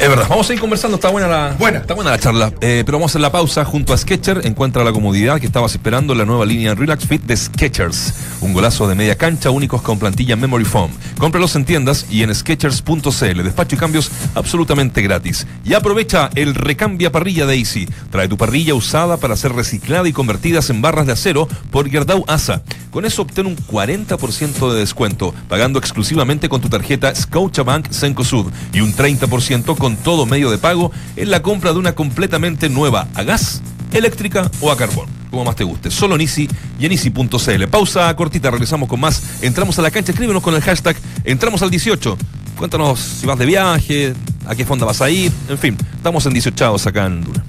[0.00, 1.78] Es verdad, vamos a ir conversando, está buena la, Buena.
[1.78, 2.52] Está buena la charla.
[2.60, 4.42] Eh, pero vamos a hacer la pausa junto a Sketcher.
[4.44, 8.14] Encuentra la comodidad que estabas esperando en la nueva línea Relax Fit de Sketchers.
[8.40, 10.90] Un golazo de media cancha únicos con plantilla Memory Foam.
[11.18, 13.42] Cómpralos en tiendas y en Sketchers.cl.
[13.42, 15.46] Despacho y cambios absolutamente gratis.
[15.64, 17.88] Y aprovecha el recambia parrilla de Easy.
[18.10, 22.24] Trae tu parrilla usada para ser reciclada y convertidas en barras de acero por Gerdau
[22.28, 22.62] ASA.
[22.90, 28.80] Con eso obtén un 40% de descuento, pagando exclusivamente con tu tarjeta Scotiabank Cencosud y
[28.80, 33.24] un 30% con todo medio de pago en la compra de una completamente nueva a
[33.24, 33.60] gas,
[33.92, 35.90] eléctrica o a carbón, como más te guste.
[35.90, 36.48] Solo en Easy
[36.80, 37.64] y en Easy.cl.
[37.68, 39.42] Pausa cortita, regresamos con más.
[39.42, 42.16] Entramos a la cancha, escríbenos con el hashtag Entramos al 18.
[42.56, 44.14] Cuéntanos si vas de viaje,
[44.46, 47.44] a qué fonda vas a ir, en fin, estamos en 18 acá en Dura.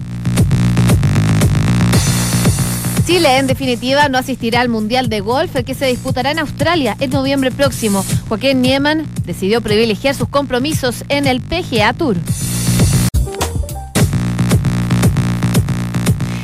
[3.09, 7.09] Chile, en definitiva, no asistirá al Mundial de Golf que se disputará en Australia en
[7.09, 8.05] noviembre próximo.
[8.27, 12.17] Joaquín Nieman decidió privilegiar sus compromisos en el PGA Tour.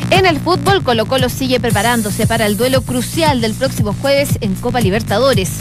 [0.09, 4.55] En el fútbol, Colo Colo sigue preparándose para el duelo crucial del próximo jueves en
[4.55, 5.51] Copa Libertadores.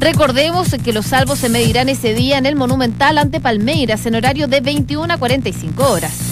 [0.00, 4.48] Recordemos que los salvos se medirán ese día en el Monumental ante Palmeiras en horario
[4.48, 6.31] de 21 a 45 horas.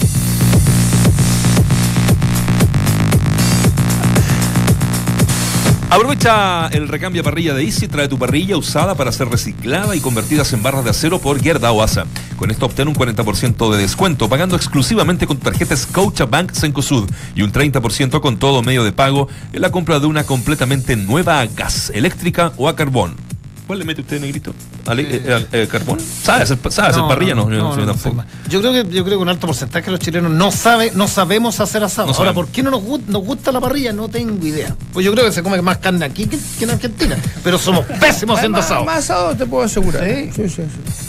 [5.91, 10.53] Aprovecha el recambio parrilla de Easy, trae tu parrilla usada para ser reciclada y convertidas
[10.53, 12.05] en barras de acero por Gerda Oasa.
[12.37, 17.41] Con esto obtén un 40% de descuento pagando exclusivamente con tu tarjeta Scotiabank Cencosud y
[17.41, 21.45] un 30% con todo medio de pago en la compra de una completamente nueva a
[21.47, 23.30] gas, eléctrica o a carbón.
[23.67, 24.53] ¿Cuál le mete usted, negrito?
[24.85, 25.99] ¿Ale- eh, eh, eh, ¿Carbón?
[25.99, 27.35] ¿Sabe hacer, sabe hacer parrilla?
[27.35, 28.23] No, yo no, tampoco.
[28.49, 31.07] Yo creo que yo creo que un alto porcentaje de los chilenos no sabe, no
[31.07, 32.11] sabemos hacer asado.
[32.13, 32.33] Ahora.
[32.33, 33.93] ¿por qué no nos, gu- nos gusta la parrilla?
[33.93, 34.75] No tengo idea.
[34.91, 37.17] Pues yo creo que se come más carne aquí que, que en Argentina.
[37.43, 38.83] Pero somos pésimos haciendo asado.
[38.83, 40.03] Más asado te puedo asegurar.
[40.05, 40.31] ¿Sí?
[40.35, 41.07] Sí, sí, sí.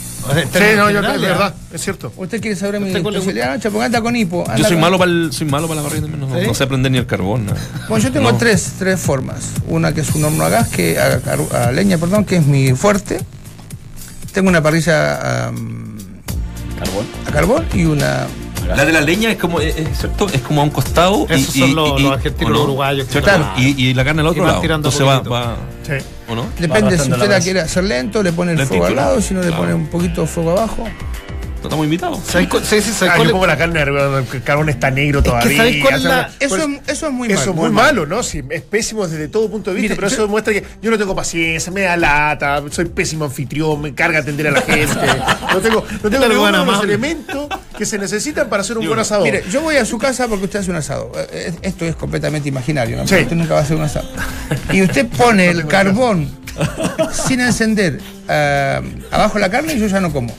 [0.53, 1.53] Sí, no, yo es verdad.
[1.73, 2.13] es cierto.
[2.15, 3.55] ¿Usted quiere saber mi ¿Usted cuál le especialidad?
[3.55, 4.43] Noche, porque anda con hipo.
[4.55, 6.47] Yo soy malo para el, soy malo para la parrilla también, no, ¿Sí?
[6.47, 7.45] no sé aprender ni el carbón.
[7.47, 7.57] nada.
[7.89, 8.37] Bueno, yo tengo No.
[8.37, 9.51] tres, tres formas.
[9.67, 11.19] Una que es un horno a gas, que a,
[11.53, 13.19] a- a leña, perdón, que es mi fuerte.
[14.31, 15.97] Tengo una parrilla am,
[16.79, 17.05] Carbón.
[17.27, 18.25] a carbón y una.
[18.75, 21.27] La de la leña es como, es, cierto, es como a un costado.
[21.29, 22.57] y- Esos y- son los- y- los ¿o argentinos, no?
[22.59, 24.63] los uruguayos que están- Y, y la carne al Y otro lado.
[24.63, 25.55] Entonces va, va.
[25.85, 25.93] Sí.
[26.33, 26.49] ¿O no?
[26.59, 29.35] Depende si usted la quiere hacer lento, le pone el Lentito, fuego al lado, si
[29.35, 30.87] no le pone un poquito de fuego abajo.
[31.63, 32.19] Estamos invitados.
[32.27, 35.57] ¿Sabes cu- sí, sí, ¿sabes Ah, yo pongo la carne el carbón está negro todavía.
[35.57, 37.51] ¿sabes cuál es la- o sea, Eso, pues, es- eso es muy eso malo.
[37.51, 38.23] es muy malo, ¿no?
[38.23, 40.91] Sí, es pésimo desde todo punto de vista, Mire, pero yo- eso demuestra que yo
[40.91, 44.95] no tengo paciencia, me da lata, soy pésimo anfitrión, me carga atender a la gente.
[45.53, 47.47] No tengo, no tengo ninguno de los elementos
[47.77, 49.23] que se necesitan para hacer un buen asador.
[49.25, 51.11] Mire, yo voy a su casa porque usted hace un asado.
[51.15, 53.07] Eh, eh, Esto es completamente imaginario, ¿no?
[53.07, 53.15] Sí.
[53.15, 54.07] Usted nunca va a hacer un asado.
[54.71, 56.29] Y usted pone el carbón
[57.27, 57.99] sin encender
[58.29, 60.35] ah, abajo la carne y yo ya no como.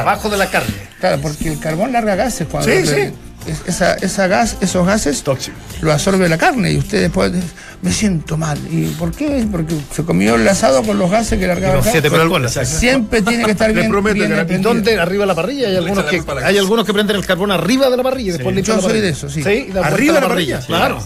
[0.00, 0.74] Abajo de la carne.
[1.00, 3.14] Claro, porque el carbón larga gases cuando Sí, le- sí.
[3.46, 5.56] es- esa, esa gas, esos gases Tóxico.
[5.80, 7.46] lo absorbe la carne y usted después dice,
[7.82, 8.58] me siento mal.
[8.70, 9.46] ¿Y por qué?
[9.52, 11.92] Porque se comió el asado con los gases que largaba Con el gas.
[11.92, 12.52] siete personas.
[12.68, 14.74] Siempre tiene que estar Le bien, prometo bien que la- ¿Y prendido.
[14.74, 14.98] dónde?
[14.98, 15.68] Arriba de la parrilla.
[15.68, 18.52] Hay algunos, que, hay algunos que prenden el carbón arriba de la parrilla y después
[18.52, 18.56] Sí.
[18.56, 19.04] limpian Yo soy parrilla.
[19.06, 19.42] de eso, sí.
[19.42, 20.58] vuelta Arriba de la parrilla.
[20.60, 20.98] Claro.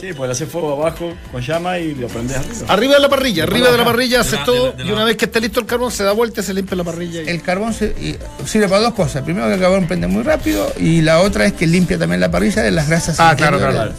[0.00, 2.66] Sí, pues le hace fuego abajo con llama y lo prendes arriba.
[2.68, 5.04] Arriba de la parrilla, arriba de la parrilla hace De la- todo la- y una
[5.04, 7.22] vez que esté listo el carbón se da vuelta y se limpia la parrilla.
[7.22, 9.22] y- El carbón se- y- sirve para dos cosas.
[9.22, 12.30] Primero que el carbón prende muy rápido y la otra es que limpia también la
[12.30, 13.18] parrilla de las grasas.
[13.20, 13.92] Ah, claro, claro.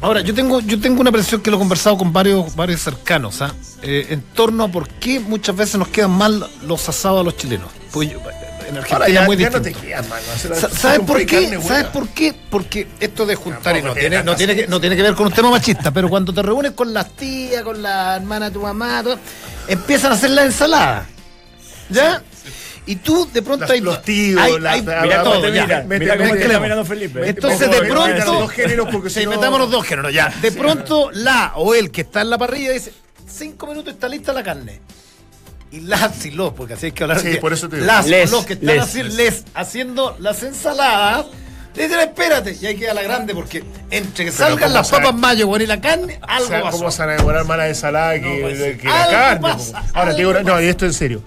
[0.00, 3.40] Ahora, yo tengo, yo tengo una presión que lo he conversado con varios, varios cercanos,
[3.40, 3.54] ¿ah?
[3.82, 7.36] Eh, en torno a por qué muchas veces nos quedan mal los asados a los
[7.36, 7.68] chilenos.
[7.92, 8.18] Pues yo-
[8.68, 10.68] en Argentina Ahora ya, es muy ya no te mano.
[10.70, 11.60] ¿Sabes por qué?
[11.62, 12.34] ¿Sabes por qué?
[12.50, 15.26] Porque esto de juntar y no tiene, no, tiene que, no tiene que ver con
[15.26, 18.60] un tema machista, pero cuando te reúnes con las tías, con la hermana de tu
[18.62, 19.18] mamá, todo,
[19.68, 21.06] empiezan a hacer la ensalada.
[21.90, 22.22] ¿Ya?
[22.86, 25.54] Y tú de pronto Las- hay los tíos, hay- la- hay- mira la- todo, mete-
[25.54, 25.62] ya.
[25.64, 27.28] Mira, mete- mira cómo está mirando Felipe.
[27.28, 30.28] Entonces de pronto los dos géneros porque sí, si no- metamos los dos géneros ya.
[30.42, 32.92] De pronto la o el que está en la parrilla dice
[33.26, 34.80] cinco minutos está lista la carne.
[35.74, 37.20] Y las y los, porque así hay que hablar.
[37.20, 37.86] Sí, de- por eso te digo.
[37.86, 38.82] Las o Les, los que están les.
[38.82, 41.26] así, les haciendo las ensaladas.
[41.74, 45.02] Dicen, espérate, y ahí queda la grande porque entre que Pero salgan ¿cómo las sabe?
[45.06, 46.78] papas mayo bueno, y la carne, O algo sea, pasó.
[46.78, 49.40] ¿Cómo se van a demorar más la ensalada que, No, pues, que la algo carne?
[49.40, 49.86] pasa, po?
[49.98, 51.22] Ahora te digo, no, y esto en serio.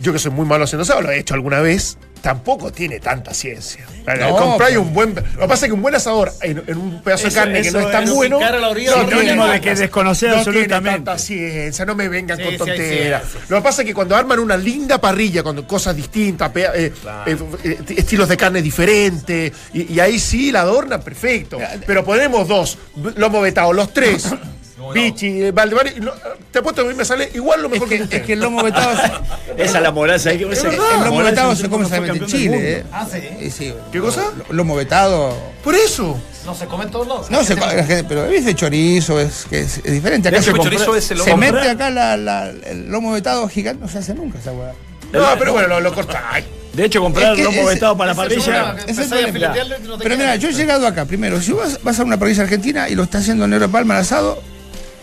[0.00, 3.32] Yo que soy muy malo haciendo asado, lo he hecho alguna vez, tampoco tiene tanta
[3.34, 3.84] ciencia.
[4.18, 5.14] No, Compráis pero- un buen.
[5.14, 7.62] Lo que pasa es que un buen asador en, en un pedazo Eso- de carne
[7.62, 8.38] que no es tan bueno.
[8.40, 10.78] la orilla no de tiene que desconocer no absolutamente.
[10.90, 13.22] Tiene tanta ciencia, no me vengan Sí, con sí tonteras.
[13.48, 16.92] Lo que pasa es que cuando arman una linda parrilla con cosas distintas, eh,
[17.26, 21.58] eh, eh, estilos de carne diferentes, y, y ahí sí la adornan perfecto.
[21.86, 22.78] Pero ponemos dos,
[23.16, 24.26] lomo vetado, los tres.
[24.94, 26.14] Vichy, eh, Valdemar, y lo-
[26.50, 28.18] te apuesto que a mí me sale igual lo Es mejor que, que, usted.
[28.20, 28.90] es que el lomo vetado,
[29.56, 30.44] Esa es la moral, ¿sabes qué?
[30.52, 30.86] Es Esa- verdad.
[30.98, 32.72] el lomo vetado es se come solamente en Chile.
[32.78, 32.84] ¿eh?
[32.92, 33.50] Ah, sí.
[33.50, 34.22] Sí, ¿Qué cosa?
[34.48, 35.36] lo- Lomo vetado.
[35.64, 36.16] Por eso.
[36.46, 37.30] No se come en todos lados.
[37.30, 40.28] No, se, gente- pero es de chorizo, es, que es, es diferente.
[40.28, 43.82] Acá se, el chorizo es el se mete acá la, la- el lomo vetado gigante,
[43.82, 44.72] no se hace nunca esa weá.
[45.12, 46.44] No, pero bueno, lo, lo cortáis.
[46.72, 48.76] De hecho, comprar Es que lomo ese- vetado para la es el parrilla.
[48.76, 49.54] que es el problema.
[49.88, 52.88] no Pero mira, yo he llegado acá, primero, si vas, vas a una parrilla argentina
[52.88, 54.40] y lo está haciendo Negro Palma al asado,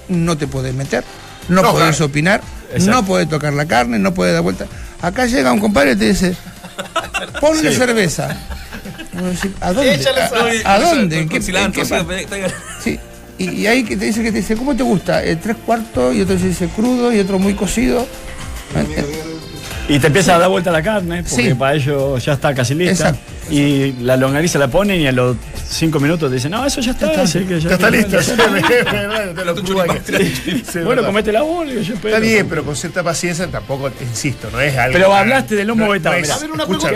[0.10, 1.04] no te podés meter,
[1.50, 2.06] no, No, podés claro.
[2.06, 2.42] opinar,
[2.74, 2.92] Exacto.
[2.92, 4.66] no podés tocar la carne, no podés dar vuelta.
[5.02, 6.36] Acá llega un compadre y te dice,
[7.42, 8.36] ponle cerveza.
[9.62, 10.00] ¿A dónde?
[10.66, 11.20] ¿A, dónde?
[11.20, 11.86] ¿En qué, en qué
[12.84, 13.00] sí.
[13.38, 15.24] Y, y ahí que te dice que te dice, ¿cómo te gusta?
[15.24, 18.06] Eh, tres cuartos y otro dice crudo y otro muy cocido.
[19.88, 21.54] Y te empieza a dar vuelta la carne, porque Sí.
[21.54, 23.10] para ello ya está casi lista.
[23.10, 23.20] Exacto.
[23.50, 25.38] Y la longaniza la ponen y a los
[25.70, 27.28] cinco minutos te dicen, no, eso ya está.
[27.28, 28.18] sí, que Ya está listo.
[30.84, 32.16] Bueno, comete la bola y yo espero.
[32.16, 34.94] Está bien, pero con cierta paciencia tampoco, insisto, no es algo.
[34.94, 36.36] Pero hablaste del lomo no- vetado, no es- mirá.
[36.36, 36.90] A ver, una escucha,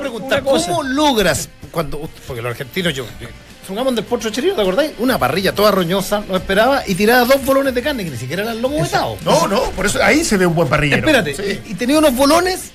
[0.00, 0.42] pregunta.
[0.42, 3.28] ¿Cómo logras cuando porque los argentinos yo, yo
[3.66, 4.92] Supongamos del potro cherino, ¿te acordáis?
[5.00, 8.44] Una parrilla toda roñosa, no esperaba, y tiraba dos bolones de carne, que ni siquiera
[8.44, 9.16] eran lomo vetado.
[9.24, 11.04] No, no, por eso ahí se ve un buen parrillero.
[11.04, 12.70] Espérate, y tenía unos bolones,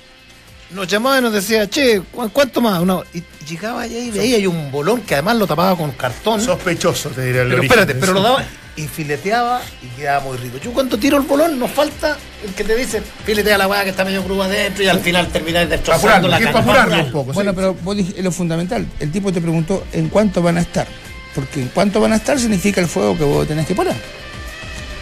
[0.74, 2.80] nos llamaba y nos decía, che, ¿cu- ¿cuánto más?
[2.80, 5.90] Una- y, y llegaba allá y veía y un bolón que además lo tapaba con
[5.92, 6.40] cartón.
[6.40, 8.44] Sospechoso, te diría el pero espérate, pero lo daba
[8.74, 10.58] y fileteaba y quedaba muy rico.
[10.62, 13.90] Yo cuando tiro el bolón, nos falta el que te dice, filetea la weá que
[13.90, 16.62] está medio cruda adentro y al final termináis destrozando la carne.
[16.72, 17.32] Para un poco.
[17.32, 17.56] Bueno, sí.
[17.56, 18.86] pero vos dijiste lo fundamental.
[18.98, 20.86] El tipo te preguntó en cuánto van a estar.
[21.34, 23.94] Porque en cuánto van a estar significa el fuego que vos tenés que poner.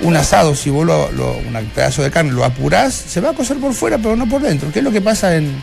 [0.02, 3.32] Un asado, si vos lo, lo- un pedazo de carne lo apurás, se va a
[3.34, 4.70] cocer por fuera, pero no por dentro.
[4.72, 5.62] ¿Qué es lo que pasa en,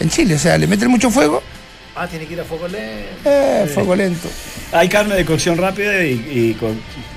[0.00, 0.36] en Chile?
[0.36, 1.42] O sea, le meten mucho fuego,
[1.94, 3.08] Ah, tiene que ir a fuego lento.
[3.26, 4.28] eh, fuego lento.
[4.72, 6.72] Hay carne de cocción rápida y, y co-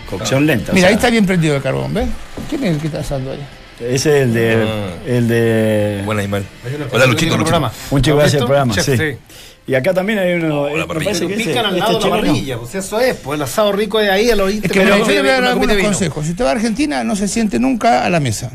[0.09, 0.73] cocción lenta.
[0.73, 2.07] o Mira, sea, ahí está bien prendido el carbón, ¿ves?
[2.49, 3.39] ¿Quién es el que está asando ahí?
[3.79, 4.65] Ese es el de.
[4.67, 4.93] Ah.
[5.07, 6.01] El de.
[6.03, 6.45] Buen animal.
[6.91, 7.71] Hola, Luchito, Luchito.
[7.91, 8.97] Un chico que hace el programa, sí.
[9.67, 10.67] Y acá también hay uno.
[10.67, 11.11] eh, me parrilla.
[11.13, 13.99] Pero pican al este lado de la parrilla, pues eso es, pues el asado rico
[13.99, 15.75] es ahí a los 20 Es que minutos yo le voy a de dar algunos
[15.75, 16.25] de consejos.
[16.25, 18.51] Si usted va a Argentina, no se siente nunca a la mesa.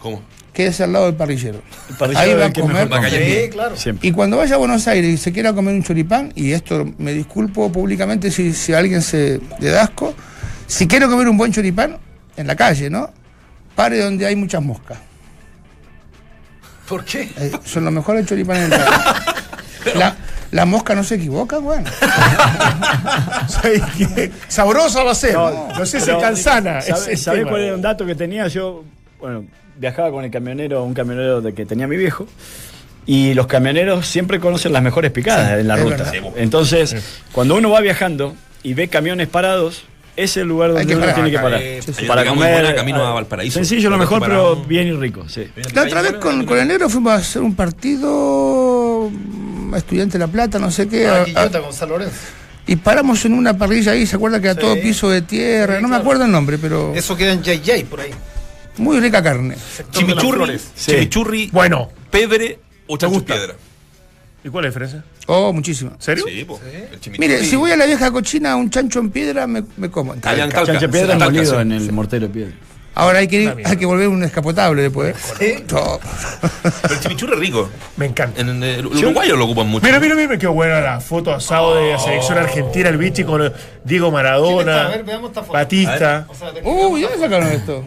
[0.00, 0.22] ¿Cómo?
[0.52, 1.62] Quédese al lado del parrillero.
[1.90, 2.88] El parrillero Ahí va a comer.
[3.10, 3.76] Sí, claro.
[3.76, 4.08] Siempre.
[4.08, 7.12] Y cuando vaya a Buenos Aires y se quiera comer un choripán, y esto me
[7.12, 10.14] disculpo públicamente si, si alguien se le da asco,
[10.66, 11.98] si quiero comer un buen choripán,
[12.36, 13.10] en la calle, ¿no?
[13.74, 14.98] Pare donde hay muchas moscas.
[16.88, 17.30] ¿Por qué?
[17.38, 18.92] Eh, son los mejores choripanes del país.
[19.94, 20.16] La,
[20.50, 21.88] la mosca no se equivoca, bueno.
[24.48, 25.34] Sabrosa va a ser.
[25.34, 26.78] No, sé si Pero, calzana.
[26.78, 27.50] ese ¿Sabes es sabe tema.
[27.50, 28.46] cuál era un dato que tenía?
[28.48, 28.84] Yo,
[29.20, 29.44] bueno,
[29.78, 32.26] viajaba con el camionero, un camionero de que tenía mi viejo.
[33.04, 35.96] Y los camioneros siempre conocen las mejores picadas en la ruta.
[36.04, 36.14] verdad.
[36.36, 36.94] Entonces,
[37.32, 39.82] cuando uno va viajando y ve camiones parados,
[40.14, 41.58] es el lugar donde uno tiene que parar.
[41.60, 42.74] hay una Para comer.
[42.76, 43.54] camino a Valparaíso.
[43.54, 45.28] Sencillo, lo Lo mejor, pero bien y rico.
[45.28, 45.50] Sí.
[45.74, 49.10] La otra vez con, con el negro fuimos a hacer un partido
[49.78, 51.06] estudiante La Plata, no sé qué.
[51.06, 52.16] Ah, a- Quillota, a- Gonzalo Lorenzo.
[52.66, 54.60] y paramos en una parrilla ahí, ¿se acuerda que a Sí.
[54.60, 55.76] todo piso de tierra?
[55.76, 58.10] Sí, no me acuerdo el nombre, pero Eso queda en Yay Yay, por ahí.
[58.78, 59.56] muy rica carne.
[59.90, 60.58] Chimichurri.
[60.74, 60.92] Sí.
[60.92, 63.54] chimichurri, Bueno, pebre o chancho piedra.
[64.44, 65.04] ¿y cuál es la diferencia?
[65.26, 65.92] Oh, muchísimo.
[65.98, 66.24] ¿Serio?
[66.26, 66.40] Sí.
[66.40, 67.18] El chimichurri.
[67.18, 70.12] Mire, si voy a la vieja cochina, un chancho en piedra, me, me como.
[70.22, 70.78] Allá en Talca.
[70.90, 71.60] Piedra En molido sí.
[71.60, 72.52] en el mortero de piedra.
[72.94, 75.16] Ahora hay que ir, hay que volver un escapotable después.
[75.66, 75.98] Todo.
[76.82, 77.70] Pero el chimichurri es rico.
[77.96, 78.40] Me encanta.
[78.40, 79.86] En, en el uruguayo lo ocupan mucho.
[79.86, 83.40] Mira, mira, mira, qué buena la foto asado de la selección argentina, el bichi con
[83.84, 84.12] Diego ¿Quién?
[84.12, 85.54] Maradona, A ver, veamos esta foto.
[85.54, 86.26] Batista.
[86.28, 87.84] O sea, Uy, ¿dónde sacaron esto?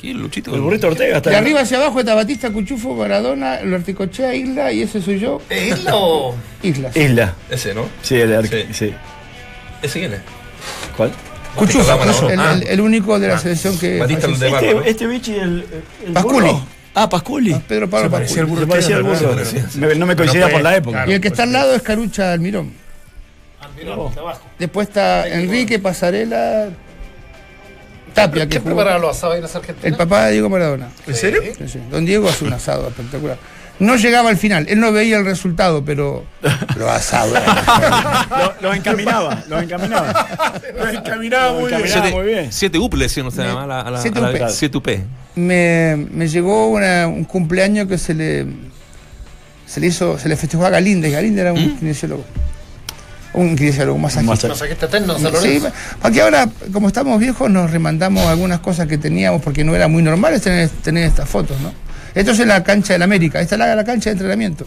[0.00, 0.54] ¿Qué, Luchito?
[0.54, 4.72] El burrito Ortega está De arriba hacia abajo está Batista, Cuchufo, Maradona, lo articochea, Isla,
[4.72, 6.34] y ese soy yo, ¿Es isla o...?
[6.62, 6.96] Islas.
[6.96, 7.34] Isla.
[7.50, 7.86] Ese, ¿no?
[8.02, 8.64] Sí, el Sí.
[8.72, 8.94] sí.
[9.82, 10.20] ¿Ese quién es?
[10.96, 11.12] ¿Cuál?
[11.56, 12.62] Cuchufo, Batista, el, Maradona.
[12.62, 13.98] el- el único de la selección que.
[13.98, 14.58] Batista, de ¿no?
[14.58, 15.64] Este, este bichi, el,
[16.06, 16.46] el Pasculi.
[16.48, 16.66] burro.
[16.94, 17.54] Ah, Pasculi.
[17.66, 18.42] Pedro Pablo al Pasculi.
[18.42, 18.60] burro.
[18.62, 19.36] Se parecía al Ortega, burro.
[19.44, 19.70] ¿verdad?
[19.74, 20.96] Me- no me coincidía No por la época.
[20.98, 21.10] claro.
[21.10, 22.72] Y el que está al lado es Carucha Almirón.
[23.60, 24.40] Almirón, de abajo.
[24.58, 26.68] Después está Enrique Pasarela
[28.12, 29.84] Tapia, que ¿Quién jugó- prepara los asados ahí en las Argentinas?
[29.86, 30.88] el papá de Diego Maradona.
[31.06, 31.42] ¿En serio?
[31.58, 31.80] Sí, sí.
[31.90, 33.36] Don Diego hace un asado espectacular.
[33.80, 36.24] No llegaba al final, él no veía el resultado, pero
[36.76, 37.34] lo asado.
[38.30, 40.26] Lo, lo encaminaba, lo encaminaba.
[40.78, 41.80] Lo encaminaba muy bien.
[41.80, 42.10] encaminaba.
[42.10, 42.52] Muy bien.
[42.52, 44.50] siete UP le decían ustedes a la, a la, Siete a la- UP.
[44.50, 44.88] siete UP.
[45.34, 48.46] me, me llegó una- un cumpleaños que se le
[49.66, 51.12] se le hizo, se le festejó a Galíndez.
[51.12, 52.24] Galíndez era un kinesiólogo.
[53.32, 54.54] Un kinesiólogo, un masajista.
[55.40, 55.60] Sí,
[56.00, 60.02] porque ahora, como estamos viejos, nos remandamos algunas cosas que teníamos porque no era muy
[60.04, 61.72] normal tener, tener estas fotos, ¿no?
[62.14, 64.66] Esto es en la cancha del América, esta es la, la cancha de entrenamiento.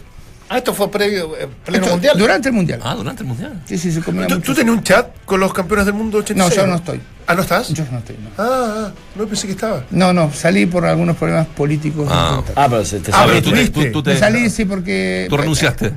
[0.50, 2.18] Ah, esto fue previo, eh, pleno Esto, mundial.
[2.18, 2.80] Durante el mundial.
[2.82, 3.60] Ah, durante el mundial.
[3.66, 6.56] Sí, sí, se comía ¿Tú, tenías un chat con los campeones del mundo 86?
[6.58, 7.00] No, yo no estoy.
[7.26, 7.68] ¿Ah, no estás?
[7.68, 8.30] Yo no estoy, no.
[8.38, 9.84] Ah, ah, no pensé que estaba.
[9.90, 12.08] No, no, salí por algunos problemas políticos.
[12.10, 12.42] Ah.
[12.56, 15.26] Ah, pero se te Ah, pero tú, tú, tú te- Me salí, sí, porque...
[15.28, 15.92] tú renunciaste.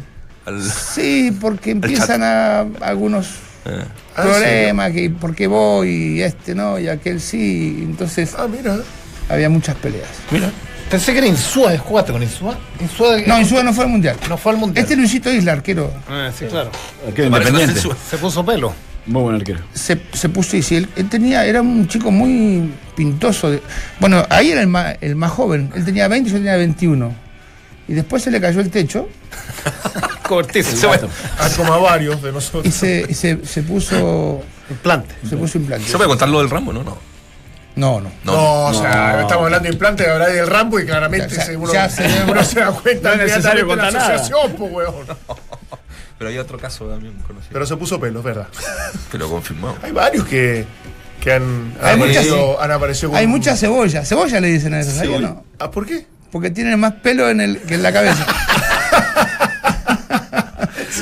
[0.46, 3.28] Al, Sí, porque empiezan a algunos
[3.64, 3.86] eh.
[4.18, 7.80] Ah, problemas, que por qué voy y este no, y aquel sí.
[7.84, 8.80] Entonces Ah, mira.
[9.30, 10.10] había muchas peleas.
[10.30, 10.52] Mira.
[10.92, 12.58] Pensé que era Insúa, ¿jugaste con Insúa?
[12.82, 14.18] Insúa No, Insúa no fue al mundial.
[14.28, 14.84] no fue al mundial.
[14.84, 16.70] Este Luisito Isla, arquero, Ah, sí, claro.
[17.08, 17.80] Arquero independiente.
[18.10, 18.74] Se puso pelo.
[19.06, 19.60] Muy buen arquero.
[19.74, 23.50] se, se puso y si él, él tenía, era un chico muy pintoso.
[23.50, 23.62] de-
[24.00, 25.72] bueno, ahí era el más, el más joven.
[25.76, 27.12] Él tenía 20 y yo tenía 21.
[27.88, 29.10] Y después se le cayó el techo
[30.28, 30.92] Cortizo.
[31.40, 32.74] Ah, como a varios de y nosotros.
[32.74, 35.16] se, y se, se puso Implante.
[35.28, 35.88] se puso implante.
[35.90, 36.72] ¿Se puede contar lo del Rambo?
[36.72, 36.98] No, no.
[37.76, 38.12] No, no.
[38.24, 39.22] No, o sea, No.
[39.22, 42.24] estamos hablando de implantes, habrá del Rambo y claramente Ya, ya, se- uno, ya se-
[42.30, 45.06] uno se da cuenta No es necesario de la asociación, pues, weón.
[46.18, 47.50] Pero hay otro caso también conocido.
[47.54, 48.48] Pero se puso pelo, es verdad.
[49.12, 49.76] Pero confirmado.
[49.82, 50.66] Hay varios que,
[51.20, 54.06] que han, Hay han muchas- aparecido, han aparecido con- Hay mucha cebolla.
[54.06, 55.28] Cebolla le dicen a eso, ¿sabía o Cebolla.
[55.30, 55.46] no?
[55.58, 56.06] ¿Ah, por qué?
[56.32, 58.26] Porque tienen más pelo en el, que en la cabeza.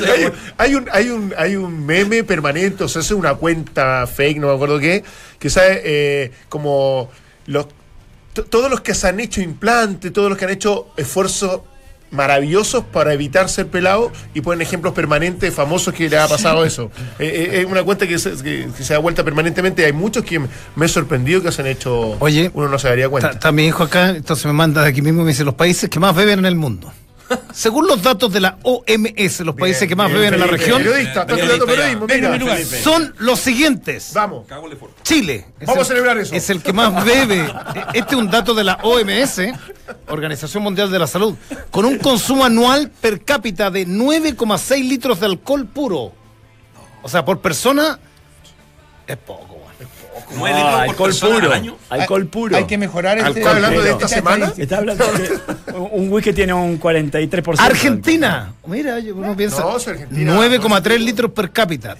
[0.08, 4.38] Hay, hay un, hay, un, hay un meme permanente, o sea, es una cuenta fake,
[4.38, 5.02] no me acuerdo qué,
[5.38, 7.10] que sabe eh, como
[7.46, 7.66] los,
[8.32, 11.60] to- todos los que se han hecho implante, todos los que han hecho esfuerzos
[12.12, 16.90] maravillosos para evitar ser pelado y ponen ejemplos permanentes famosos que le ha pasado eso.
[17.20, 19.84] Eh, eh, es una cuenta que se, que- que se da vuelta permanentemente.
[19.84, 20.40] Hay muchos que
[20.74, 22.16] me he sorprendido que se han hecho.
[22.18, 23.30] Oye, uno no se daría cuenta.
[23.30, 25.88] Está, mi hijo acá, entonces me manda de aquí mismo y me dice los países
[25.88, 26.92] que más beben en el mundo.
[27.52, 30.78] Según los datos de la OMS, los países que más bien, beben en la región
[30.82, 32.58] periodista, está Periodista periodismo, mira.
[32.82, 34.10] son los siguientes.
[34.14, 34.46] Vamos.
[35.02, 35.46] Chile.
[35.60, 36.34] Vamos el- a celebrar eso.
[36.34, 37.52] Es el que más bebe.
[37.94, 39.52] Este es un dato de la OMS,
[40.08, 41.34] Organización Mundial de la Salud,
[41.70, 46.12] con un consumo anual per cápita de 9,6 litros de alcohol puro.
[47.02, 47.98] O sea, por persona
[49.06, 49.49] es poco.
[50.32, 51.52] No, por alcohol al puro.
[51.52, 51.76] año.
[51.88, 52.56] Alcohol puro.
[52.56, 53.40] Hay que mejorar este.
[53.40, 54.52] ¿Está hablando de esta semana?
[54.56, 57.56] Está hablando que un whisky tiene un 43%.
[57.56, 58.52] de Argentina.
[58.66, 59.60] Mira, yo- uno piensa.
[59.60, 60.34] No, es Argentina.
[60.34, 61.96] 9,3 litros per cápita.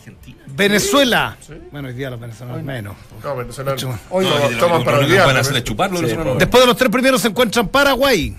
[0.47, 1.37] Venezuela.
[1.73, 2.95] Bueno, hoy día los venezolanos menos.
[3.25, 3.73] No, venezolano.
[3.77, 4.01] Mucho más.
[4.11, 5.25] Hoy No, toman para olvidar.
[5.25, 5.99] pueden hacer es chuparlo.
[6.01, 6.05] Sí.
[6.39, 8.37] Después de los tres primeros se encuentran Paraguay,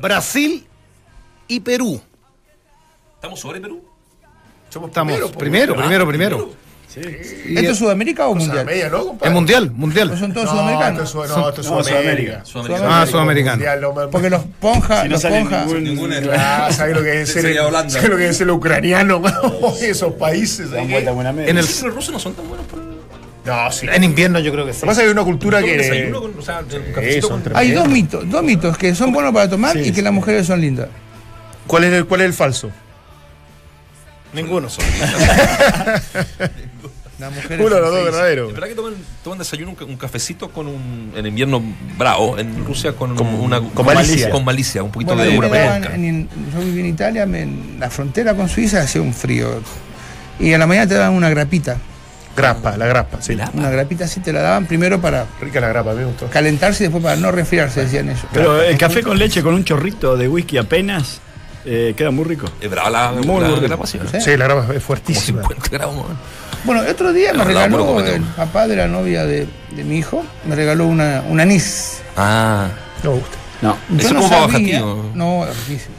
[0.00, 0.66] Brasil
[1.46, 2.00] y Perú.
[3.14, 3.84] ¿Estamos sobre Perú?
[4.70, 5.38] Somos Estamos primero, po.
[5.38, 6.50] primero, Ah, primero, primero.
[6.96, 8.66] Y ¿Esto es Sudamérica o mundial?
[8.66, 9.16] media, ¿no?
[9.22, 10.18] Es mundial, ¿O mundial.
[10.18, 11.02] son todos No, sudamericanos?
[11.04, 12.44] esto es, no, esto es No, Sudamérica.
[12.44, 12.88] Sudamericano.
[12.92, 13.56] Ah, sudamericano.
[13.56, 14.10] Mundial, no.
[14.10, 17.90] Porque los ponja, Si no los sale ponja, ningún- Ah, ¿sabes lo que es Holanda.
[17.90, 19.22] ¿sabes lo que es ser ucraniano?
[19.82, 20.70] Esos países.
[20.70, 20.98] Media.
[20.98, 22.66] En el, Los rusos no son tan buenos.
[22.66, 23.86] por- No, sí.
[23.90, 24.80] en invierno yo creo que sí.
[24.80, 25.76] Lo que pasa es que hay una cultura que.
[25.76, 29.48] desayuno con- o sea, Sí, con- Hay dos mitos, dos mitos que son buenos para
[29.48, 30.02] tomar Sí, y que sí.
[30.02, 30.88] las mujeres son lindas.
[31.68, 32.70] ¿Cuál es el, cuál es el falso?
[34.32, 34.84] Ninguno son.
[37.20, 38.48] Las mujeres Uno de los dos verdaderos.
[38.48, 41.12] ¿Es verdad que toman, toman desayuno un, un cafecito con un.
[41.14, 41.62] en invierno
[41.98, 43.60] bravo, en Rusia con una.
[43.60, 44.30] con malicia.
[44.30, 45.94] Con malicia, un poquito Bueno, de vodka.
[45.94, 49.60] en- en- yo viví en Italia, me- en la frontera con Suiza hacía un frío.
[50.38, 51.76] Y a la mañana te daban una grapita.
[52.36, 53.36] Grapa, la grapa, sí.
[53.54, 56.26] Una grapita así te la daban primero para Rica la grapa, me gustó.
[56.28, 58.24] calentarse y después para no resfriarse, decían ellos.
[58.32, 61.20] Pero el café con leche con un chorrito de whisky apenas
[61.64, 62.50] eh, queda muy rico.
[62.60, 64.06] Es brava la, Muy la, la pasión.
[64.10, 64.20] Sí.
[64.20, 65.42] Sí, la grapa es Como fuertísima.
[65.42, 66.08] 50 gramos.
[66.08, 66.18] man.
[66.64, 70.24] Bueno, el otro día me regaló el papá de la novia de, de mi hijo,
[70.46, 72.02] me regaló una, un anís.
[72.16, 72.68] Ah.
[73.02, 73.36] No me gusta.
[73.62, 73.76] No.
[73.90, 74.46] Yo Eso no como sabía,
[74.82, 75.10] bajativo.
[75.14, 75.94] no, es riquísimo.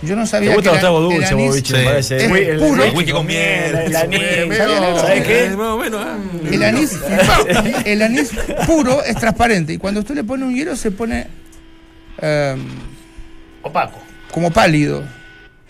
[0.00, 1.66] Yo no Te sabía gusta que los tragos el dulces, anís Bobich,
[2.06, 2.14] sí.
[2.14, 2.82] es Muy- el puro.
[2.84, 3.74] whisky Whisky con miel.
[3.74, 4.20] El anís.
[4.56, 5.50] ¿Sabes qué?
[5.56, 6.16] más o menos, ah.
[6.50, 6.98] El anís,
[7.84, 8.30] el anís
[8.66, 11.26] puro es transparente y cuando usted le pone un hielo se pone
[12.20, 12.64] em,
[13.62, 13.98] Opaco.
[14.38, 15.02] Como pálido.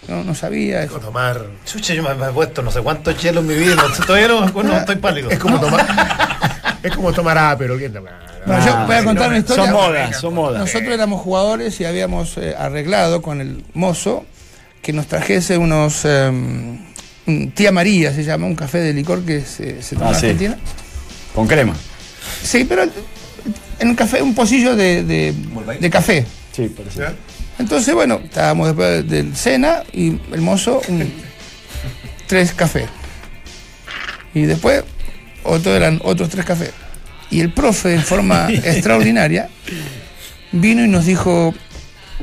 [0.06, 0.98] No, no sabía eso.
[1.00, 1.40] Tomar.
[1.64, 3.74] Chucha, yo me, me he puesto no sé cuántos hielos en mi vida.
[3.74, 5.30] no- Todavía no, no estoy pálido.
[5.30, 5.86] Es como tomar.
[6.82, 7.76] es como tomar apero.
[7.78, 9.64] ¿quién te- Bueno, Ah, yo voy a contar no, una historia.
[9.64, 10.60] Son modas, son modas.
[10.60, 14.24] Nosotros éramos jugadores y habíamos eh, arreglado con el mozo
[14.82, 16.04] que nos trajese unos.
[16.04, 16.78] em,
[17.26, 20.20] un tía María se llama, un café de licor que se, se toma Ah, en
[20.20, 20.26] sí.
[20.26, 20.56] Argentina.
[21.34, 21.74] Con crema.
[22.42, 22.84] Sí, pero
[23.80, 25.34] en un café, un pocillo de, de,
[25.80, 26.24] de café.
[26.52, 27.14] Sí, parece.
[27.58, 31.12] Entonces, bueno, estábamos después del cena y el mozo, un-
[32.26, 32.88] tres cafés.
[34.34, 34.84] Y después,
[35.42, 36.70] otro eran otros tres cafés.
[37.30, 39.48] Y el profe, en forma extraordinaria,
[40.52, 41.54] vino y nos dijo: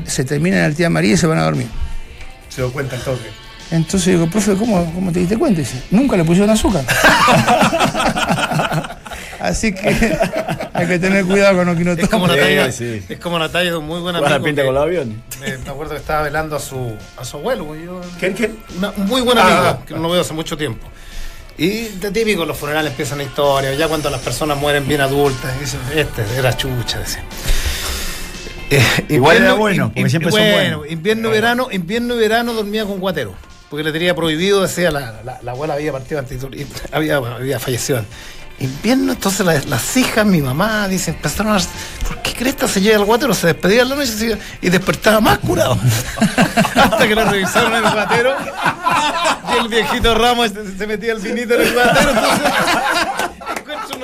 [0.06, 1.68] se termina el tía María y se van a dormir.
[2.50, 3.28] Se dio cuenta el toque.
[3.72, 5.60] Entonces digo, profe, ¿cómo, cómo te diste cuenta?
[5.60, 6.86] Y dice, nunca le pusieron azúcar.
[9.40, 9.88] Así que
[10.74, 12.36] hay que tener cuidado con lo que uno Es como toma.
[12.38, 13.14] la talla, Sí, sí.
[13.14, 14.44] es como la talla de un muy buen amigo.
[14.44, 15.16] pinta que- con los aviones.
[15.42, 17.76] me, me acuerdo que estaba velando a su, a su abuelo.
[17.76, 18.58] yo- ¿Quién, quién?
[18.78, 20.88] una- un muy buen amigo, ah, que no lo veo hace mucho tiempo.
[21.58, 25.80] Y de típico, los funerales empiezan historias, ya cuando las personas mueren bien adultas, dicen,
[25.96, 27.24] este era chucha, decían.
[28.72, 30.92] Eh, Igual era invierno- bueno, in- porque in- siempre son bueno, buenos.
[30.92, 33.34] Invierno, verano, invierno y verano dormía con guatero.
[33.70, 36.42] Porque le tenía prohibido, decía, la, la, la abuela había partido antes,
[36.92, 38.04] había, había fallecido.
[38.60, 41.60] Invierno, entonces las, hijas, mi mamá, dicen, empezaron a.
[42.08, 43.34] ¿Por qué cresta se llega al guatero?
[43.34, 45.78] Se despedía en la noche y despertaba más curado.
[46.76, 48.34] Hasta que le revisaron el guatero
[49.54, 52.14] y el viejito Ramos se, metía el vinito en el guatero.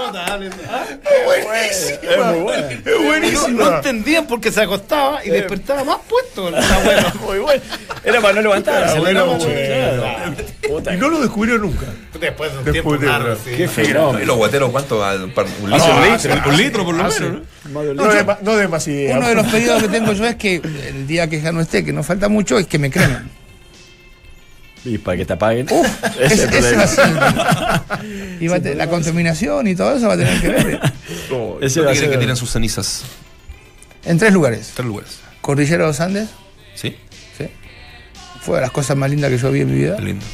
[0.08, 0.48] Notable.
[0.48, 2.68] Es muy bueno.
[2.86, 3.48] Es buenísimo.
[3.64, 6.50] No, no entendían por qué se acostaba y despertaba más puesto.
[6.50, 7.08] Está bueno.
[7.26, 7.62] Muy bueno.
[8.04, 8.98] Era para no levantarse.
[8.98, 9.48] Era era bueno, mucho.
[9.48, 10.02] bueno.
[10.02, 10.96] Claro.
[10.96, 11.86] Y no lo descubrió nunca.
[12.20, 13.52] Después de un Después tiempo de- largo, sí.
[13.58, 14.26] Qué ¿Y fenómeno.
[14.26, 15.04] los guateros cuánto?
[15.04, 16.64] Ah, Un, par- un Ah, litro, sí, un litro, un sí.
[16.64, 17.42] litro por lo Ah, menos.
[17.66, 17.94] ¿no?
[17.94, 19.18] No, de, ma- no de más idea.
[19.18, 21.84] Uno de los pedidos que tengo yo es que el día que ya no esté,
[21.84, 23.30] que no falta mucho, es que me cremen.
[24.84, 25.68] Y para que te apaguen.
[26.20, 27.86] Ese, Ese es el ese va a problema.
[27.98, 28.42] ser.
[28.44, 31.30] Y va a te- la contaminación y todo eso va a tener que ver Ese
[31.30, 32.18] ¿Dónde va a quieren que ser.
[32.18, 33.04] tienen sus cenizas?
[34.04, 34.72] en tres lugares.
[34.74, 35.20] Tres lugares.
[35.42, 36.30] Cordillera de los Andes,
[36.76, 36.96] ¿Sí?
[37.38, 37.46] ¿sí?
[38.42, 40.00] fue de las cosas más lindas que yo vi en mi vida.
[40.00, 40.26] Lindo.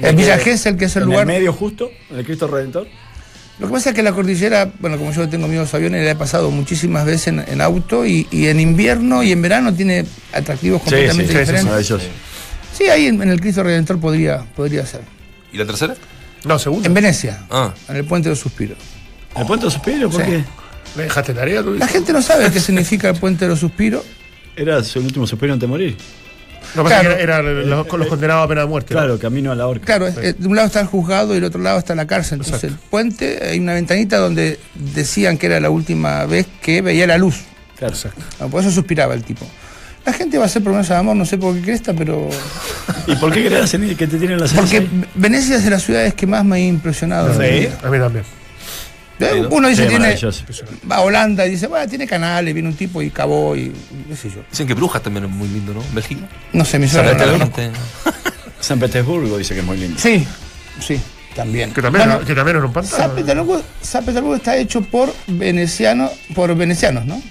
[0.00, 1.20] En Villa Gesell, que es el En lugar.
[1.22, 2.86] el medio justo, en el Cristo Redentor.
[3.58, 6.16] Lo que pasa es que la cordillera, bueno, como yo tengo amigos aviones, la he
[6.16, 10.80] pasado muchísimas veces en, en auto y, y en invierno y en verano tiene atractivos
[10.82, 11.64] completamente sí, sí, diferentes.
[11.64, 12.06] maravilloso.
[12.76, 15.00] Sí, ahí en, en el Cristo Redentor podría, podría ser.
[15.52, 15.94] ¿Y la tercera?
[16.44, 16.86] No, segundo.
[16.86, 18.76] En Venecia, Ah, en el Puente de los Suspiros.
[19.36, 20.08] ¿El puente de suspiro?
[20.10, 20.30] ¿Por Sí.
[20.30, 20.44] qué?
[20.96, 21.74] ¿Le dejaste tarea tú?
[21.74, 24.04] La gente no sabe qué significa el Puente de los Suspiros.
[24.54, 25.96] Era su último suspiro antes de morir.
[26.76, 27.16] No, pasa Claro.
[27.16, 28.94] que era, era los, con los condenados a pena de muerte.
[28.94, 29.00] ¿no?
[29.00, 29.84] Claro, camino a la horca.
[29.86, 32.40] Claro, eh, de un lado está el juzgado y del otro lado está la cárcel.
[32.44, 37.06] Entonces, el puente, hay una ventanita donde decían que era la última vez que veía
[37.06, 37.40] la luz.
[37.76, 37.94] Claro.
[38.40, 39.46] Ah, Por eso suspiraba el tipo.
[40.06, 42.28] La gente va a hacer promesa de amor, no sé por qué cresta, pero.
[43.06, 46.26] ¿Y por qué crees que te tienen las Porque Venecia es de las ciudades que
[46.26, 47.28] más me ha impresionado.
[47.38, 47.78] vida.
[47.82, 48.24] A mí también.
[49.20, 50.16] Eh, Uno dice, Sí, tiene.
[50.90, 53.72] Va a Holanda y dice, bueno, tiene canales, viene un tipo y cavó y.
[54.08, 54.42] qué sé yo.
[54.50, 55.82] dicen que Brujas también es muy lindo, ¿no?
[55.92, 56.26] Bélgica.
[56.52, 57.04] No sé, mi San.
[57.06, 57.52] Petersburgo.
[58.60, 59.98] San Petersburgo dice que es muy lindo.
[59.98, 60.26] Sí,
[60.80, 61.00] sí,
[61.34, 61.72] también.
[61.72, 62.96] Que también, Bueno, que también era un pantano.
[62.96, 67.22] San Petersburgo, San Petersburgo está hecho por venecianos, por venecianos, ¿no?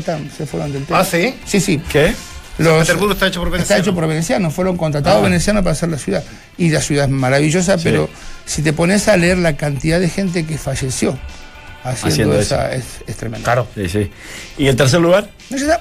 [0.00, 1.00] Se fueron del tema.
[1.00, 1.34] Ah, sí.
[1.44, 1.80] Sí, sí.
[1.90, 2.12] ¿Qué?
[2.58, 3.86] Los- Petersburgo está hecho por Está venecianos.
[3.86, 5.24] hecho por venecianos, fueron contratados Ah.
[5.24, 6.22] venecianos para hacer la ciudad.
[6.58, 8.08] Y la ciudad es maravillosa, pero
[8.44, 11.18] si te pones a leer la cantidad de gente que falleció
[11.82, 13.44] haciendo, Haciendo esa, es, es tremendo.
[13.44, 13.66] Claro.
[13.74, 14.10] Sí, sí.
[14.58, 15.28] ¿Y el tercer lugar?
[15.50, 15.80] ¿No ya está?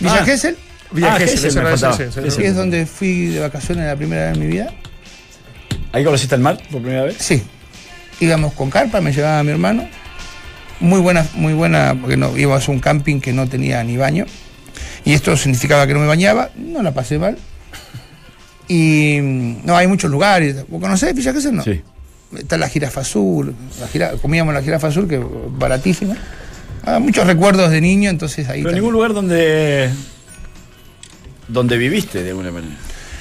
[0.00, 0.24] Villa Ah.
[0.24, 0.56] Gesell,
[0.90, 2.30] Villa Ah, Gesell, Gesell me sí, sí, Gesell.
[2.32, 2.42] sí.
[2.44, 4.72] es donde fui de vacaciones la primera vez en mi vida.
[5.92, 7.16] ¿Ahí conociste el mar por primera vez?
[7.18, 7.42] Sí.
[8.20, 9.88] Íbamos con carpa, me llevaba mi hermano.
[10.82, 14.26] Muy buena, muy buena, porque no, íbamos a un camping que no tenía ni baño.
[15.04, 17.38] Y esto significaba que no me bañaba, no la pasé mal.
[18.68, 20.64] Y mm, no, hay muchos lugares.
[20.68, 21.54] ¿Vos conocés Villa Gesell?
[21.56, 21.62] No.
[21.62, 21.80] Sí.
[22.36, 25.22] Está la jirafa azul, la jira- comíamos la jirafa azul, que es
[25.58, 26.14] baratísima.
[26.84, 28.60] Ah, muchos recuerdos de niño, entonces ahí.
[28.62, 28.76] Pero también.
[28.82, 29.90] ningún lugar donde.
[31.48, 32.74] donde viviste de alguna manera.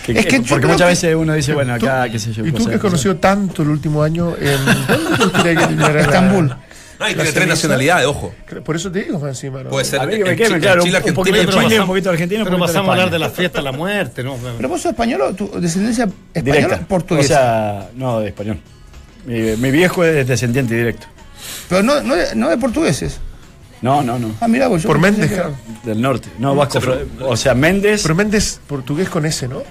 [0.05, 2.45] Que- Es que porque muchas que- veces uno dice, bueno, Tú- acá, qué sé yo.
[2.45, 4.65] Y tú que has conocido tanto el último año en.
[4.65, 6.55] ¿Dónde te gustaría que terminara la- Estambul.
[7.01, 8.33] No, y tiene tres nacionalidades, ojo.
[8.63, 9.63] Por eso te digo, más encima.
[9.63, 9.69] ¿no?
[9.69, 11.79] Puede ser A mí que me queme, claro, Chile, un- un poquito de Chile, pasamos-
[11.79, 14.37] un poquito de Argentina, Pero pasamos a hablar de la fiesta, la muerte, ¿no?
[14.57, 16.83] Pero vos sos español o tu descendencia española Directa.
[16.83, 17.33] o portuguesa.
[17.33, 17.37] O
[17.81, 18.59] sea, no, de español.
[19.25, 21.07] Mi, mi viejo es descendiente directo.
[21.69, 23.19] Pero no, no, de- no de portugueses.
[23.81, 24.35] No, no, no.
[24.39, 25.31] Ah, mira, vos yo Por Méndez.
[25.83, 26.29] Del norte.
[26.37, 26.79] No, vasco.
[27.25, 29.63] O sea, Méndez Pero Méndez, portugués con ese, ¿no?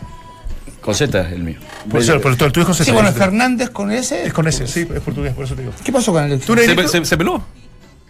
[0.81, 1.59] Con Z es el mío.
[1.91, 4.26] Por eso, pero tu, tu hijo se Sí, bueno, Fernández con ese.
[4.26, 5.72] Es con ese, sí, es portugués, por eso te digo.
[5.85, 7.43] ¿Qué pasó con el ¿Tú, Se, se- se peló.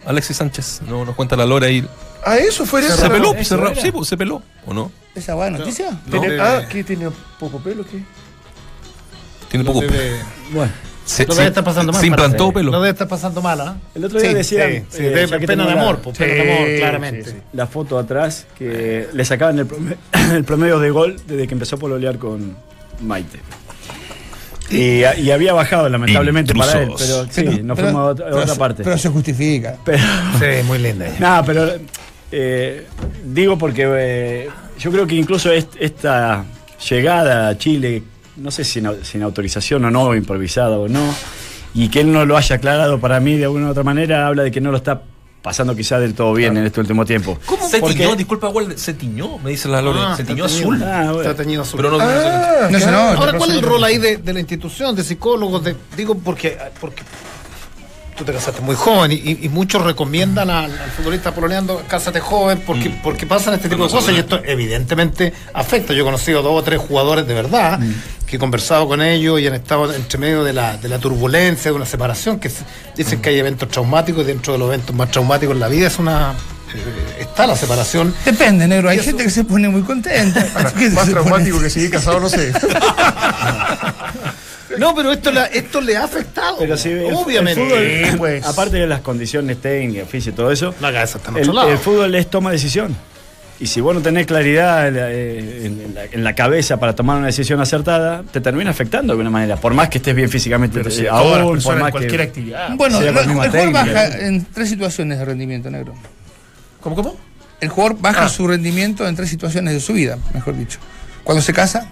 [0.06, 0.80] Alexis Sánchez.
[0.88, 1.86] No nos cuenta la lora ahí.
[2.24, 2.96] Ah, eso fue eso.
[2.96, 4.42] Se peló, se ra- sí, pues, se peló.
[4.66, 4.90] ¿O no?
[5.14, 6.00] ¿Esa buena noticia?
[6.10, 6.42] ¿Tiene- No.
[6.42, 7.84] ah, ¿qué tiene poco pelo?
[7.84, 8.02] ¿Qué?
[9.50, 9.80] Tiene poco.
[9.80, 10.20] Debe-
[10.52, 10.72] Bueno,
[11.10, 12.00] Se, No se- debe estar pasando mal.
[12.00, 12.54] se implantó parece.
[12.54, 12.70] pelo.
[12.70, 13.76] No debe estar pasando mal, ¿ah?
[13.94, 14.70] el otro día Sí, decían.
[14.90, 17.24] Sí, sí, eh, de que pena de amor, la- pues, pena de amor, claramente.
[17.24, 17.36] sí, sí.
[17.52, 19.96] La foto atrás que le sacaban el promedio,
[20.34, 22.56] el promedio de gol desde que empezó a pololear con
[23.00, 23.40] Maite.
[24.70, 27.28] Y, y había bajado lamentablemente para él, Intrusos.
[27.32, 28.84] pero sí, nos fuimos a otra, a pero otra se- parte.
[28.84, 29.76] Pero se justifica.
[29.84, 29.98] Pero,
[30.38, 31.16] Sí, muy linda ella.
[31.18, 31.72] nada, pero
[32.30, 32.86] eh,
[33.24, 34.48] digo porque eh,
[34.78, 36.44] yo creo que incluso est- esta
[36.88, 38.04] llegada a Chile,
[38.40, 41.00] no sé si sin, au- sin autorización o no, improvisada o no,
[41.74, 44.42] y que él no lo haya aclarado para mí de alguna u otra manera, habla
[44.42, 45.02] de que no lo está
[45.42, 47.38] pasando quizá del todo bien en este último tiempo.
[47.70, 49.98] Se Porque- tiñó, disculpa, se tiñó, me dice la Lore.
[50.02, 50.82] Ah, se tiñó azul.
[50.82, 51.22] Ah, bueno.
[51.30, 51.78] Está teñido azul.
[51.78, 53.02] Pero no, Ah, No se claro.
[53.12, 53.18] nota.
[53.20, 55.64] Ahora, ¿cuál es el rol ahí de, de la institución, de psicólogos?
[55.64, 57.02] De, digo, porque, porque
[58.20, 62.20] tú te casaste muy joven y, y- y muchos recomiendan al, al futbolista poloneando, cásate
[62.20, 65.92] joven, porque, porque pasan este tipo de cosas y esto evidentemente afecta.
[65.94, 67.80] Yo he conocido dos o tres jugadores de verdad
[68.26, 71.70] que he conversado con ellos y han estado entre medio de la, de la turbulencia,
[71.72, 72.50] de una separación, que
[72.96, 75.88] dicen que hay eventos traumáticos y dentro de los eventos más traumáticos en la vida
[75.88, 76.34] es una...
[76.74, 78.14] eh, está la separación.
[78.24, 78.88] Depende, negro.
[78.90, 80.40] Hay eso- gente que se pone muy contenta.
[80.54, 82.52] Ahora, Más se pone- traumático que seguir casado, no sé.
[84.78, 86.56] No, pero esto, le ha- esto le ha afectado.
[86.58, 87.60] Pero sí, el- obviamente.
[87.62, 88.44] el fútbol, pues.
[88.46, 91.52] aparte de las condiciones técnicas, físico y todo eso, La cabeza está en el, otro
[91.54, 91.70] lado.
[91.70, 92.96] el fútbol es toma decisión.
[93.58, 96.94] Y si vos no tenés claridad en la, eh, en la- en la cabeza para
[96.94, 99.56] tomar una decisión acertada, te termina afectando de alguna manera.
[99.56, 101.04] Por más que estés bien físicamente, Pero si
[101.64, 102.70] por en más cualquier que- actividad.
[102.76, 104.00] Bueno, sea el, con la misma el jugador técnica.
[104.08, 105.92] baja en tres situaciones de rendimiento negro.
[106.80, 107.16] ¿Cómo, cómo?
[107.60, 108.28] El jugador baja Ah.
[108.30, 110.78] su rendimiento en tres situaciones de su vida, mejor dicho.
[111.22, 111.86] Cuando se casa,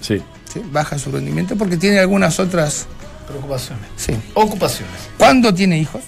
[0.00, 0.22] Sí.
[0.52, 0.62] ¿Sí?
[0.70, 2.86] baja su rendimiento porque tiene algunas otras.
[3.26, 3.86] Preocupaciones.
[3.96, 4.14] Sí.
[4.34, 4.94] Ocupaciones.
[5.16, 6.02] Cuando tiene hijos,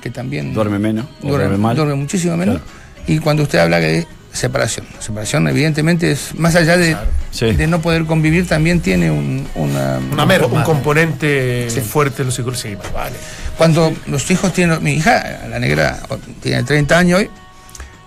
[0.00, 0.54] que también.
[0.54, 1.76] Duerme menos, duerme, duerme mal.
[1.76, 2.60] duerme muchísimo menos.
[3.06, 4.86] Y cuando usted habla de separación.
[5.00, 6.96] Separación, evidentemente, es más allá de,
[7.30, 7.52] Sí.
[7.52, 9.98] de no poder convivir, también tiene un, una.
[9.98, 12.60] Un componente fuerte en los psicólogos.
[12.62, 13.16] Sí, más vale.
[13.56, 14.82] Cuando los hijos tienen.
[14.82, 16.00] Mi hija, la negra,
[16.42, 17.30] tiene 30 años hoy,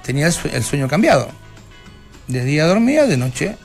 [0.03, 1.29] tenía el sueño cambiado.
[2.27, 3.57] De día dormía, de noche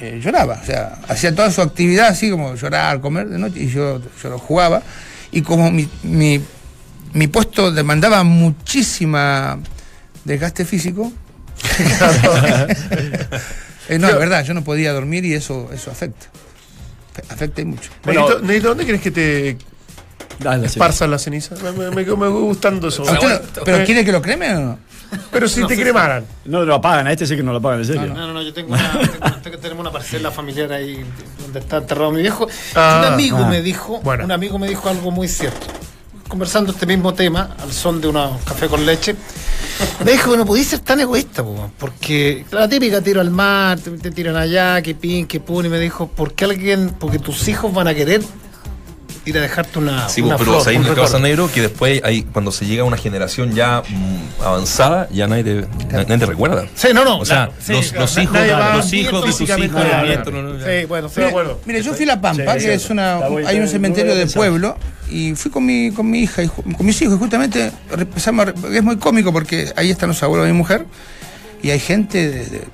[0.00, 0.58] eh, lloraba.
[0.62, 4.28] O sea, hacía toda su actividad así como llorar, comer de noche, y yo, yo
[4.30, 4.82] lo jugaba.
[5.32, 6.40] Y como mi, mi,
[7.12, 9.58] mi puesto demandaba muchísima
[10.24, 11.12] desgaste físico.
[13.88, 16.26] eh, no, es verdad, yo no podía dormir y eso, eso afecta.
[17.30, 17.90] Afecta y mucho.
[18.04, 19.56] Negrito, ¿dónde quieres que te
[20.38, 21.54] Dale, esparzan la ceniza?
[21.62, 23.08] Me, me, me- me gustando eso.
[23.08, 24.78] ¿A usted lo- ¿Pero quiere que lo creme o no?
[25.30, 26.24] Pero si No te cremaran.
[26.44, 28.06] No lo apagan, a este sí que no lo apagan, en serio.
[28.06, 31.04] No, no, no, yo tengo una, tengo- tengo- tenemos una parcela familiar ahí
[31.40, 32.46] donde está enterrado mi viejo.
[32.74, 33.48] Ah, un amigo ah.
[33.48, 34.24] me dijo, Bueno.
[34.24, 35.66] un amigo me dijo algo muy cierto.
[36.28, 39.14] Conversando este mismo tema, al son de una café con leche,
[40.04, 43.78] me dijo que no podías ser tan egoísta, po, porque la típica tiro al mar,
[43.78, 47.20] te, te tiran allá, que pin, que pun, y me dijo, ¿por qué alguien, porque
[47.20, 48.22] tus hijos van a querer
[49.26, 51.12] ir a dejarte una, Sí, una pero flor, ahí un en el recuerdo?
[51.12, 55.26] Casa Negro que después hay, cuando se llega a una generación ya mm, avanzada, ya
[55.26, 56.66] nadie te, nadie te recuerda.
[56.74, 57.18] Sí, no, no.
[57.18, 58.32] O sea, claro, sí, los, claro, los hijos,
[58.76, 60.64] los hijos de físicamente hijos, a- los nietos, no, no, no.
[60.64, 61.60] Sí, bueno, estoy de acuerdo.
[61.66, 63.16] mire, yo fui a La Pampa, Sí, que es una,
[63.46, 64.78] hay un cementerio de pueblo,
[65.10, 68.52] y fui con mi, con mi hija y con mis hijos, y justamente empezamos a
[68.76, 70.84] es muy cómico porque ahí están los abuelos de mi mujer,
[71.62, 72.64] y hay gente de, de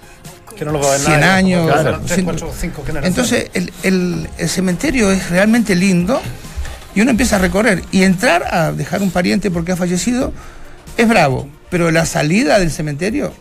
[0.56, 1.66] Que no lo va a ver 100 nadie, años.
[1.72, 3.08] claro, tres, cien- cuatro, cinco generaciones.
[3.08, 6.20] Entonces, el, el- el cementerio es realmente lindo,
[6.94, 10.32] y uno empieza a recorrer, y entrar a dejar un pariente porque ha fallecido
[10.96, 13.32] es bravo, pero la salida del cementerio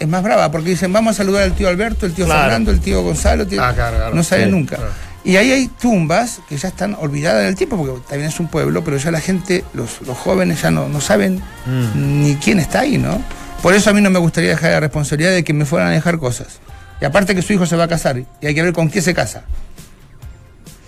[0.00, 2.42] es más brava, porque dicen, vamos a saludar al tío Alberto, el tío Claro.
[2.42, 4.14] Fernando, el tío Gonzalo, el tío- Ah, claro, claro.
[4.16, 4.78] no Sí, nunca.
[5.24, 8.82] Y ahí hay tumbas que ya están olvidadas del tiempo, porque también es un pueblo,
[8.82, 12.22] pero ya la gente, los, los jóvenes ya no, no saben Mm.
[12.24, 13.22] ni quién está ahí, ¿no?
[13.62, 15.92] Por eso a mí no me gustaría dejar la responsabilidad de que me fueran a
[15.92, 16.58] dejar cosas.
[17.00, 19.02] Y aparte que su hijo se va a casar, y hay que ver con quién
[19.04, 19.44] se casa.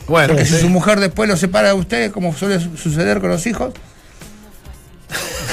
[0.07, 3.31] Bueno, Porque si su mujer después lo separa de usted, como suele su- suceder con
[3.31, 3.73] los hijos,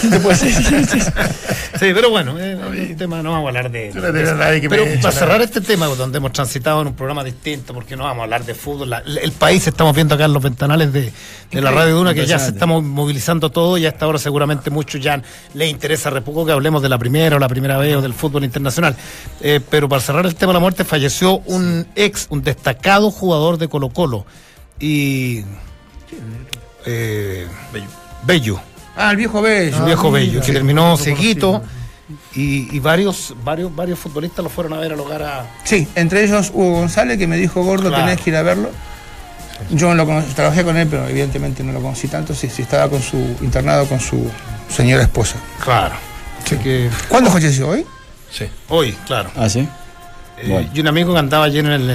[1.79, 3.91] Sí, pero bueno, eh, tema, no vamos a hablar de.
[4.69, 8.19] Pero para cerrar este tema, donde hemos transitado en un programa distinto, porque no vamos
[8.19, 11.11] a hablar de fútbol, la- el país estamos viendo acá en los ventanales de,
[11.51, 15.01] de la Radio Duna que ya se estamos movilizando todo y hasta ahora seguramente muchos
[15.01, 15.21] ya
[15.55, 18.13] les interesa re poco que hablemos de la primera o la primera vez o del
[18.13, 18.95] fútbol internacional.
[19.39, 23.57] Eh, pero para cerrar el tema de la muerte, falleció un ex, un destacado jugador
[23.57, 24.25] de Colo Colo
[24.79, 25.43] y.
[26.85, 27.47] Eh,
[28.23, 28.61] Bello.
[28.95, 29.77] Ah, el viejo bello.
[29.77, 31.61] El viejo Ah, Bello, que terminó seguito
[32.35, 35.45] y, y varios, varios, varios futbolistas lo fueron a ver al hogar a.
[35.63, 38.05] Sí, entre ellos Hugo González, que me dijo, gordo, Claro.
[38.05, 38.69] tenés que ir a verlo.
[39.69, 42.33] Yo no lo cono- trabajé con él, pero evidentemente no lo conocí tanto.
[42.33, 44.27] Sí, sí, estaba con su internado con su
[44.69, 45.35] señora esposa.
[45.63, 45.95] Claro.
[46.43, 47.85] Así que ¿Cuándo falleció hoy?
[48.31, 48.45] Sí.
[48.69, 49.29] hoy, claro.
[49.35, 49.59] Ah, sí.
[50.39, 50.69] Eh, Bueno.
[50.73, 51.89] Y un amigo que andaba allí en el,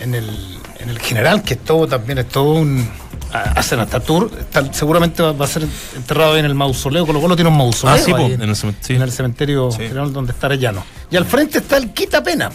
[0.00, 2.88] en el, en el general, que es todo también es todo un.
[3.32, 7.06] Hacen hasta tour, está- seguramente va, va a ser enterrado ahí en el mausoleo.
[7.06, 7.94] Colo Colo tiene un mausoleo.
[7.94, 8.94] Ah, sí, ahí en el cemen- sí.
[8.94, 9.78] en el cementerio Sí.
[9.78, 10.84] general donde está Arellano.
[11.10, 12.50] Y al frente está el Quita Pena.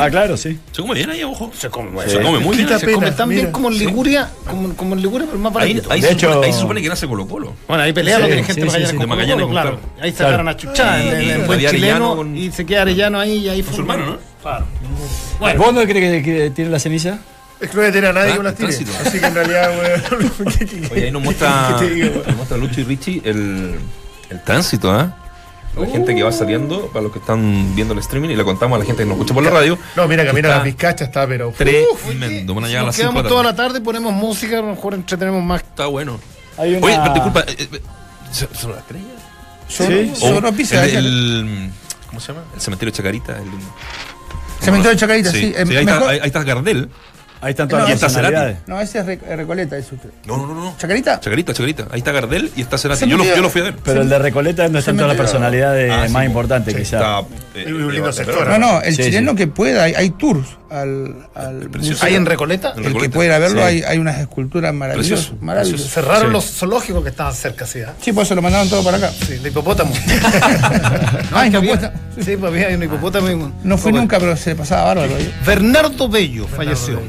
[0.00, 0.56] Ah, claro, sí.
[0.70, 1.50] Se come bien ahí, ojo.
[1.52, 2.78] Se come, Se come muy bien.
[2.78, 3.52] Se come tan bien mira.
[3.52, 5.92] como en Liguria, como, como en Liguria, pero más Ahí, baratito.
[5.92, 7.54] ahí De se hecho- supone, ahí se supone que nace Colo Colo.
[7.66, 9.50] Bueno, ahí pelean los Sí, dirigentes sí, de sí, Magallanes sí, con de Magallanes Colo,
[9.50, 9.70] claro.
[9.80, 9.82] Colo.
[10.00, 10.50] Ahí sacaron Claro.
[10.50, 13.80] a Chuchá, Y- en, Javier chileno, y se queda Arellano ahí y ahí fue su
[13.80, 14.18] hermano, ¿no?
[14.42, 14.66] Claro.
[15.58, 17.18] ¿Vos no crees que, que tiene la ceniza?
[17.60, 18.68] Es que no voy a tener a nadie me las tire.
[18.74, 18.92] tránsito.
[19.06, 20.30] Así que en realidad, weón.
[20.58, 21.70] ¿qué- qué- Oye, ahí nos muestra,
[22.26, 23.74] nos muestra Lucho y Richie el,
[24.30, 25.16] el tránsito, ¿ah?
[25.76, 28.74] La gente que va saliendo, para los que están viendo el streaming, y le contamos
[28.76, 29.78] a la gente que nos escucha por la radio.
[29.94, 31.52] No, mira, camina la pizcacha, está, pero.
[31.56, 32.54] Tremendo.
[32.54, 33.80] Van a llegar a Nos las 5 quedamos toda la tarde.
[33.80, 35.60] ponemos música, a lo mejor entretenemos más.
[35.60, 36.18] Está bueno.
[36.58, 36.86] Hay una...
[36.86, 37.80] Oye, pero disculpa, eh, eh,
[38.32, 39.06] ¿son son las estrellas?
[39.68, 40.54] Solo, Sí.
[40.56, 40.84] pisa.
[40.84, 41.70] el, el-
[42.08, 42.44] ¿Cómo se llama?
[42.52, 43.36] El cementerio de Chacarita.
[43.36, 43.44] El,
[44.60, 45.52] Cementerio de Chacarita, sí.
[45.54, 46.90] eh, ahí, mejor- está, ahí, ahí está Gardel.
[47.42, 48.32] Ahí están todas Y las está Cerati.
[48.34, 48.68] personalidades.
[48.68, 50.10] No, ese es Re- Recoleta, es usted.
[50.26, 50.74] No, no, no, no.
[50.76, 51.20] ¿Chacarita?
[51.20, 51.86] Chacarita, Chacarita.
[51.90, 53.06] Ahí está Gardel y está Cerati.
[53.08, 53.76] Yo lo, metió- yo lo fui a ver.
[53.82, 56.26] Pero el de Recoleta es donde están todas las personalidades Ah, sí, más po.
[56.28, 57.00] importantes, Sí, quizás.
[57.00, 57.20] está,
[57.54, 58.46] eh, Un lindo eh, sector.
[58.48, 59.36] No, no, el Sí, chileno sí.
[59.38, 61.70] que pueda, hay, hay tours al, al.
[62.02, 62.70] ¿Hay en Recoleta?
[62.76, 63.14] El que Recoleta.
[63.14, 63.66] pueda ir a verlo, Sí.
[63.66, 65.10] hay, hay unas esculturas maravillosas.
[65.26, 65.90] Precioso, maravillosas.
[65.90, 66.32] Cerraron Sí.
[66.32, 67.80] los zoológicos que estaban cerca, sí.
[67.80, 67.94] ¿ah?
[68.00, 69.10] Sí, pues se lo mandaron todo para acá.
[69.26, 69.92] Sí, de hipopótamo.
[71.32, 72.00] Ah, que había- hipopótamo.
[72.22, 73.52] Sí, pues había un hipopótamo.
[73.64, 75.16] No fui nunca, pero se pasaba bárbaro.
[75.16, 75.32] ahí.
[75.46, 77.00] Bernardo Bello falleció.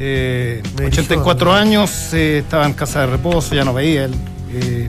[0.00, 4.14] Eh, Me 84 años, eh, estaba en casa de reposo, ya no veía él.
[4.52, 4.88] Eh,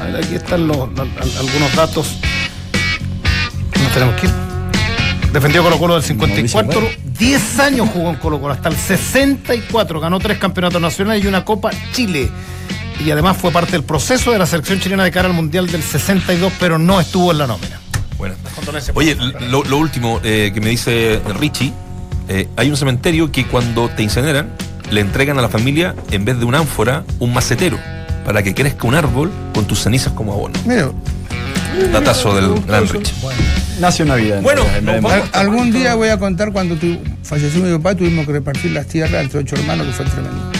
[0.00, 2.18] a ver, aquí están los, al- al- algunos datos.
[3.82, 4.32] Nos tenemos que ir.
[5.32, 6.88] Defendió Colo Colo del 54,
[7.18, 11.44] 10 años jugó en Colo Colo, hasta el 64, ganó tres campeonatos nacionales y una
[11.44, 12.30] Copa Chile.
[13.04, 15.82] Y además fue parte del proceso de la selección chilena de cara al Mundial del
[15.82, 17.78] 62, pero no estuvo en la nómina.
[18.16, 18.34] Bueno.
[18.94, 19.14] Oye,
[19.50, 21.72] lo, lo último eh, que me dice Richie,
[22.28, 24.50] eh, hay un cementerio que cuando te incineran,
[24.90, 27.78] le entregan a la familia, en vez de un ánfora, un macetero,
[28.24, 30.54] para que crezca un árbol con tus cenizas como abono.
[30.66, 30.90] Mira,
[31.92, 33.14] Datazo del gran Richie.
[33.80, 34.40] Nace una vida.
[34.40, 34.82] Bueno, morir.
[35.02, 35.12] vamos.
[35.12, 38.86] al- algún día voy a contar cuando tu, falleció mi papá, tuvimos que repartir las
[38.86, 40.57] tierras entre ocho hermanos, que fue tremendo.